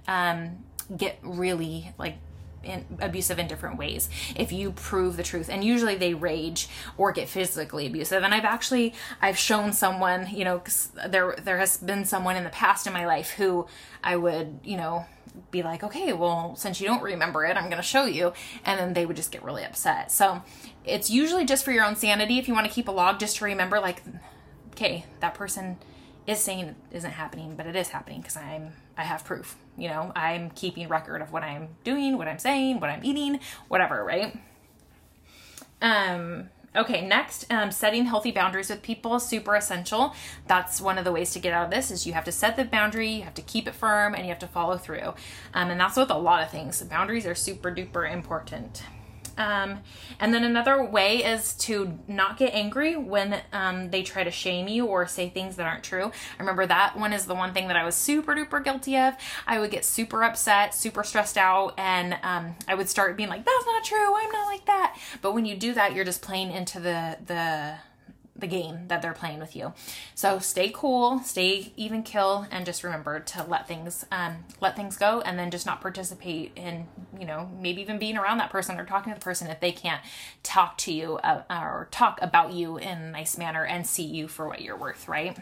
um, 0.08 0.58
get 0.98 1.20
really 1.22 1.94
like 1.98 2.18
in, 2.66 2.86
abusive 3.00 3.40
in 3.40 3.48
different 3.48 3.78
ways 3.78 4.10
if 4.36 4.52
you 4.52 4.72
prove 4.72 5.18
the 5.18 5.24
truth. 5.24 5.50
And 5.50 5.64
usually 5.64 5.96
they 5.96 6.14
rage 6.14 6.68
or 6.98 7.12
get 7.12 7.30
physically 7.30 7.86
abusive. 7.88 8.24
And 8.24 8.34
i've 8.34 8.46
actually 8.46 8.94
i've 9.22 9.38
shown 9.38 9.74
someone 9.74 10.28
you 10.34 10.44
know 10.44 10.62
there 11.08 11.36
there 11.42 11.58
has 11.58 11.78
been 11.78 12.06
someone 12.06 12.36
in 12.36 12.44
the 12.44 12.50
past 12.50 12.88
in 12.88 12.94
my 12.94 13.06
life 13.06 13.32
who 13.32 13.68
i 14.04 14.16
would 14.16 14.60
you 14.64 14.78
know 14.78 15.06
be 15.52 15.62
like 15.64 15.84
okay 15.84 16.14
well 16.14 16.56
since 16.56 16.80
you 16.80 16.88
don't 16.88 17.04
remember 17.04 17.46
it 17.46 17.58
i'm 17.58 17.66
going 17.66 17.78
to 17.78 17.84
show 17.84 18.06
you. 18.06 18.34
And 18.64 18.80
then 18.80 18.94
they 18.94 19.06
would 19.06 19.16
just 19.16 19.32
get 19.32 19.44
really 19.44 19.64
upset. 19.64 20.12
So 20.12 20.42
it's 20.84 21.10
usually 21.10 21.46
just 21.46 21.66
for 21.66 21.72
your 21.72 21.84
own 21.84 21.96
sanity. 21.96 22.38
If 22.38 22.48
you 22.48 22.54
want 22.54 22.68
to 22.68 22.74
keep 22.74 22.88
a 22.88 22.92
log 22.92 23.20
just 23.20 23.38
to 23.38 23.46
remember 23.46 23.80
like 23.80 24.02
okay 24.76 25.06
that 25.22 25.34
person 25.34 25.78
is 26.28 26.40
saying 26.40 26.66
it 26.66 26.76
isn't 26.92 27.12
happening 27.12 27.56
but 27.56 27.66
it 27.66 27.76
is 27.76 27.90
happening 27.90 28.20
because 28.20 28.36
i'm 28.36 28.74
i 28.98 29.04
have 29.04 29.24
proof 29.24 29.58
you 29.78 29.90
know, 29.90 30.12
I'm 30.16 30.52
keeping 30.52 30.88
record 30.88 31.22
of 31.22 31.32
what 31.32 31.44
I'm 31.44 31.70
doing, 31.84 32.18
what 32.18 32.28
I'm 32.28 32.40
saying, 32.40 32.80
what 32.80 32.90
I'm 32.90 33.04
eating, 33.04 33.40
whatever, 33.68 34.04
right? 34.04 34.38
Um, 35.82 36.50
okay, 36.76 37.06
next, 37.06 37.52
um, 37.52 37.72
setting 37.72 38.06
healthy 38.06 38.32
boundaries 38.32 38.70
with 38.70 38.82
people 38.82 39.20
super 39.20 39.56
essential. 39.56 40.14
That's 40.48 40.80
one 40.80 40.98
of 40.98 41.04
the 41.04 41.12
ways 41.12 41.32
to 41.32 41.40
get 41.40 41.54
out 41.54 41.66
of 41.66 41.72
this 41.72 41.92
is 41.92 42.08
you 42.08 42.14
have 42.14 42.26
to 42.26 42.32
set 42.32 42.56
the 42.56 42.64
boundary, 42.64 43.10
you 43.10 43.24
have 43.24 43.34
to 43.36 43.42
keep 43.42 43.68
it 43.68 43.76
firm, 43.76 44.14
and 44.14 44.24
you 44.24 44.30
have 44.30 44.40
to 44.40 44.48
follow 44.48 44.78
through. 44.78 45.14
Um, 45.54 45.70
and 45.70 45.80
that's 45.80 45.98
with 45.98 46.10
a 46.10 46.18
lot 46.18 46.44
of 46.44 46.50
things. 46.50 46.82
Boundaries 46.82 47.26
are 47.26 47.36
super 47.36 47.72
duper 47.72 48.12
important. 48.12 48.84
Um, 49.38 49.80
and 50.20 50.34
then 50.34 50.44
another 50.44 50.84
way 50.84 51.24
is 51.24 51.54
to 51.56 51.98
not 52.08 52.38
get 52.38 52.54
angry 52.54 52.96
when 52.96 53.42
um, 53.52 53.90
they 53.92 54.04
try 54.04 54.24
to 54.24 54.32
shame 54.32 54.68
you 54.68 54.86
or 54.86 55.08
say 55.08 55.30
things 55.30 55.56
that 55.58 55.66
aren't 55.66 55.84
true. 55.84 56.06
I 56.06 56.40
remember 56.40 56.66
that 56.66 56.98
one 56.98 57.14
is 57.14 57.26
the 57.26 57.36
one 57.36 57.54
thing 57.54 57.68
that 57.68 57.78
I 57.78 57.84
was 57.84 57.96
super 57.96 58.36
duper 58.36 58.64
guilty 58.64 58.98
of. 58.98 59.14
I 59.46 59.60
would 59.60 59.72
get 59.72 59.86
super 59.86 60.24
upset, 60.24 60.74
super 60.74 61.04
stressed 61.04 61.38
out, 61.38 61.74
and 61.78 62.18
um, 62.24 62.56
I 62.68 62.76
would 62.76 62.90
start 62.90 63.18
being 63.18 63.30
like, 63.30 63.46
"That's 63.46 63.66
not 63.66 63.84
true. 63.84 64.16
I'm 64.16 64.32
not 64.32 64.48
like 64.48 64.66
that." 64.66 64.98
But 65.22 65.34
when 65.34 65.46
you 65.46 65.56
do 65.56 65.74
that, 65.74 65.94
you're 65.94 66.06
just 66.06 66.22
playing 66.22 66.52
into 66.52 66.80
the 66.80 67.18
the 67.26 67.76
the 68.38 68.48
game 68.48 68.88
that 68.88 69.02
they're 69.02 69.14
playing 69.14 69.40
with 69.40 69.56
you. 69.56 69.74
So 70.14 70.40
stay 70.40 70.70
cool, 70.74 71.20
stay 71.20 71.72
even 71.78 72.04
kill, 72.04 72.48
and 72.52 72.66
just 72.66 72.84
remember 72.84 73.20
to 73.20 73.44
let 73.44 73.68
things 73.68 74.06
um, 74.12 74.44
let 74.60 74.76
things 74.76 74.98
go, 74.98 75.22
and 75.22 75.40
then 75.40 75.52
just 75.52 75.66
not 75.66 75.82
participate 75.82 76.52
in 76.56 76.88
you 77.18 77.26
know 77.26 77.50
maybe 77.60 77.82
even 77.82 77.98
being 77.98 78.18
around 78.18 78.38
that 78.40 78.50
person 78.50 78.80
or 78.80 78.86
talking 78.86 79.14
to 79.14 79.20
the 79.20 79.24
person 79.24 79.48
if 79.48 79.60
they 79.60 79.72
can't 79.72 80.02
talk 80.44 80.78
to 80.80 80.92
you 80.92 81.16
uh, 81.18 81.44
or 81.50 81.88
talk 81.92 82.20
about 82.22 82.54
you 82.54 82.78
in 82.78 82.98
a 82.98 83.12
nice 83.12 83.38
manner 83.38 83.66
and 83.66 83.88
see 83.88 84.06
you 84.06 84.28
for 84.28 84.48
what 84.48 84.62
you're 84.62 84.78
worth, 84.78 85.08
right? 85.08 85.38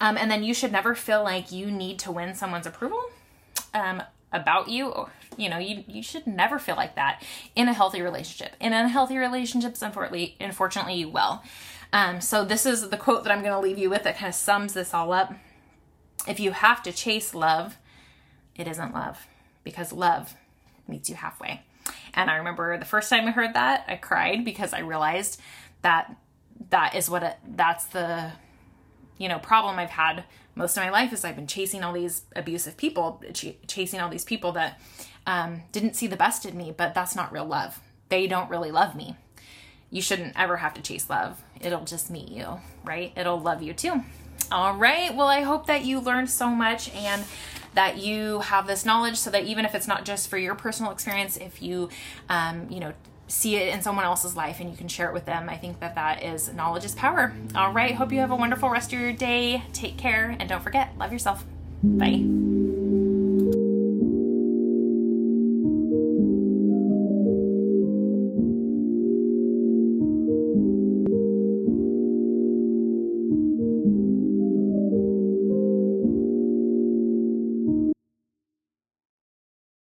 Um, 0.00 0.16
and 0.16 0.30
then 0.30 0.44
you 0.44 0.54
should 0.54 0.72
never 0.72 0.94
feel 0.94 1.22
like 1.22 1.50
you 1.50 1.70
need 1.70 1.98
to 2.00 2.12
win 2.12 2.34
someone's 2.34 2.66
approval. 2.66 3.02
Um, 3.72 4.02
about 4.32 4.68
you 4.68 5.08
you 5.36 5.48
know 5.48 5.58
you 5.58 5.84
you 5.86 6.02
should 6.02 6.26
never 6.26 6.58
feel 6.58 6.76
like 6.76 6.94
that 6.96 7.22
in 7.54 7.68
a 7.68 7.72
healthy 7.72 8.02
relationship. 8.02 8.54
In 8.60 8.72
unhealthy 8.72 9.16
relationships 9.16 9.82
unfortunately 9.82 10.36
unfortunately 10.40 10.94
you 10.94 11.08
will. 11.08 11.42
Um, 11.92 12.20
so 12.20 12.44
this 12.44 12.66
is 12.66 12.88
the 12.88 12.96
quote 12.96 13.22
that 13.24 13.32
i'm 13.32 13.42
going 13.42 13.52
to 13.52 13.60
leave 13.60 13.78
you 13.78 13.88
with 13.88 14.02
that 14.02 14.16
kind 14.16 14.28
of 14.28 14.34
sums 14.34 14.72
this 14.74 14.92
all 14.92 15.12
up. 15.12 15.34
If 16.26 16.40
you 16.40 16.50
have 16.50 16.82
to 16.82 16.92
chase 16.92 17.34
love, 17.34 17.78
it 18.56 18.66
isn't 18.66 18.92
love 18.92 19.26
because 19.62 19.92
love 19.92 20.34
meets 20.88 21.08
you 21.08 21.16
halfway. 21.16 21.62
And 22.14 22.30
I 22.30 22.36
remember 22.36 22.76
the 22.78 22.84
first 22.84 23.10
time 23.10 23.28
I 23.28 23.30
heard 23.30 23.54
that, 23.54 23.84
I 23.86 23.96
cried 23.96 24.44
because 24.44 24.72
I 24.72 24.80
realized 24.80 25.40
that 25.82 26.16
that 26.70 26.94
is 26.94 27.08
what 27.08 27.22
it, 27.22 27.36
that's 27.46 27.84
the 27.86 28.32
you 29.18 29.28
know 29.28 29.38
problem 29.38 29.78
I've 29.78 29.90
had 29.90 30.24
most 30.56 30.76
of 30.76 30.82
my 30.82 30.90
life 30.90 31.12
is 31.12 31.24
I've 31.24 31.36
been 31.36 31.46
chasing 31.46 31.84
all 31.84 31.92
these 31.92 32.22
abusive 32.34 32.78
people, 32.78 33.22
ch- 33.34 33.56
chasing 33.68 34.00
all 34.00 34.08
these 34.08 34.24
people 34.24 34.52
that 34.52 34.80
um, 35.26 35.62
didn't 35.72 35.96
see 35.96 36.06
the 36.06 36.16
best 36.16 36.46
in 36.46 36.56
me, 36.56 36.72
but 36.76 36.94
that's 36.94 37.16
not 37.16 37.32
real 37.32 37.44
love. 37.44 37.80
They 38.08 38.26
don't 38.26 38.50
really 38.50 38.70
love 38.70 38.94
me. 38.94 39.16
You 39.90 40.02
shouldn't 40.02 40.38
ever 40.38 40.58
have 40.58 40.74
to 40.74 40.82
chase 40.82 41.10
love. 41.10 41.42
It'll 41.60 41.84
just 41.84 42.10
meet 42.10 42.28
you, 42.28 42.60
right? 42.84 43.12
It'll 43.16 43.40
love 43.40 43.62
you 43.62 43.72
too. 43.72 44.02
All 44.50 44.74
right. 44.74 45.14
Well, 45.14 45.26
I 45.26 45.42
hope 45.42 45.66
that 45.66 45.84
you 45.84 46.00
learned 46.00 46.30
so 46.30 46.48
much 46.48 46.92
and 46.94 47.24
that 47.74 47.98
you 47.98 48.40
have 48.40 48.66
this 48.66 48.84
knowledge 48.84 49.16
so 49.16 49.30
that 49.30 49.44
even 49.44 49.64
if 49.64 49.74
it's 49.74 49.88
not 49.88 50.04
just 50.04 50.28
for 50.28 50.38
your 50.38 50.54
personal 50.54 50.92
experience, 50.92 51.36
if 51.36 51.60
you, 51.62 51.88
um, 52.28 52.66
you 52.70 52.80
know, 52.80 52.92
see 53.28 53.56
it 53.56 53.74
in 53.74 53.82
someone 53.82 54.04
else's 54.04 54.36
life 54.36 54.60
and 54.60 54.70
you 54.70 54.76
can 54.76 54.88
share 54.88 55.08
it 55.08 55.12
with 55.12 55.26
them, 55.26 55.48
I 55.48 55.56
think 55.56 55.80
that 55.80 55.96
that 55.96 56.22
is 56.22 56.52
knowledge 56.54 56.84
is 56.84 56.94
power. 56.94 57.34
All 57.54 57.72
right. 57.72 57.94
Hope 57.94 58.12
you 58.12 58.20
have 58.20 58.30
a 58.30 58.36
wonderful 58.36 58.70
rest 58.70 58.92
of 58.92 59.00
your 59.00 59.12
day. 59.12 59.64
Take 59.72 59.96
care 59.96 60.36
and 60.38 60.48
don't 60.48 60.62
forget, 60.62 60.96
love 60.96 61.12
yourself. 61.12 61.44
Bye. 61.82 62.35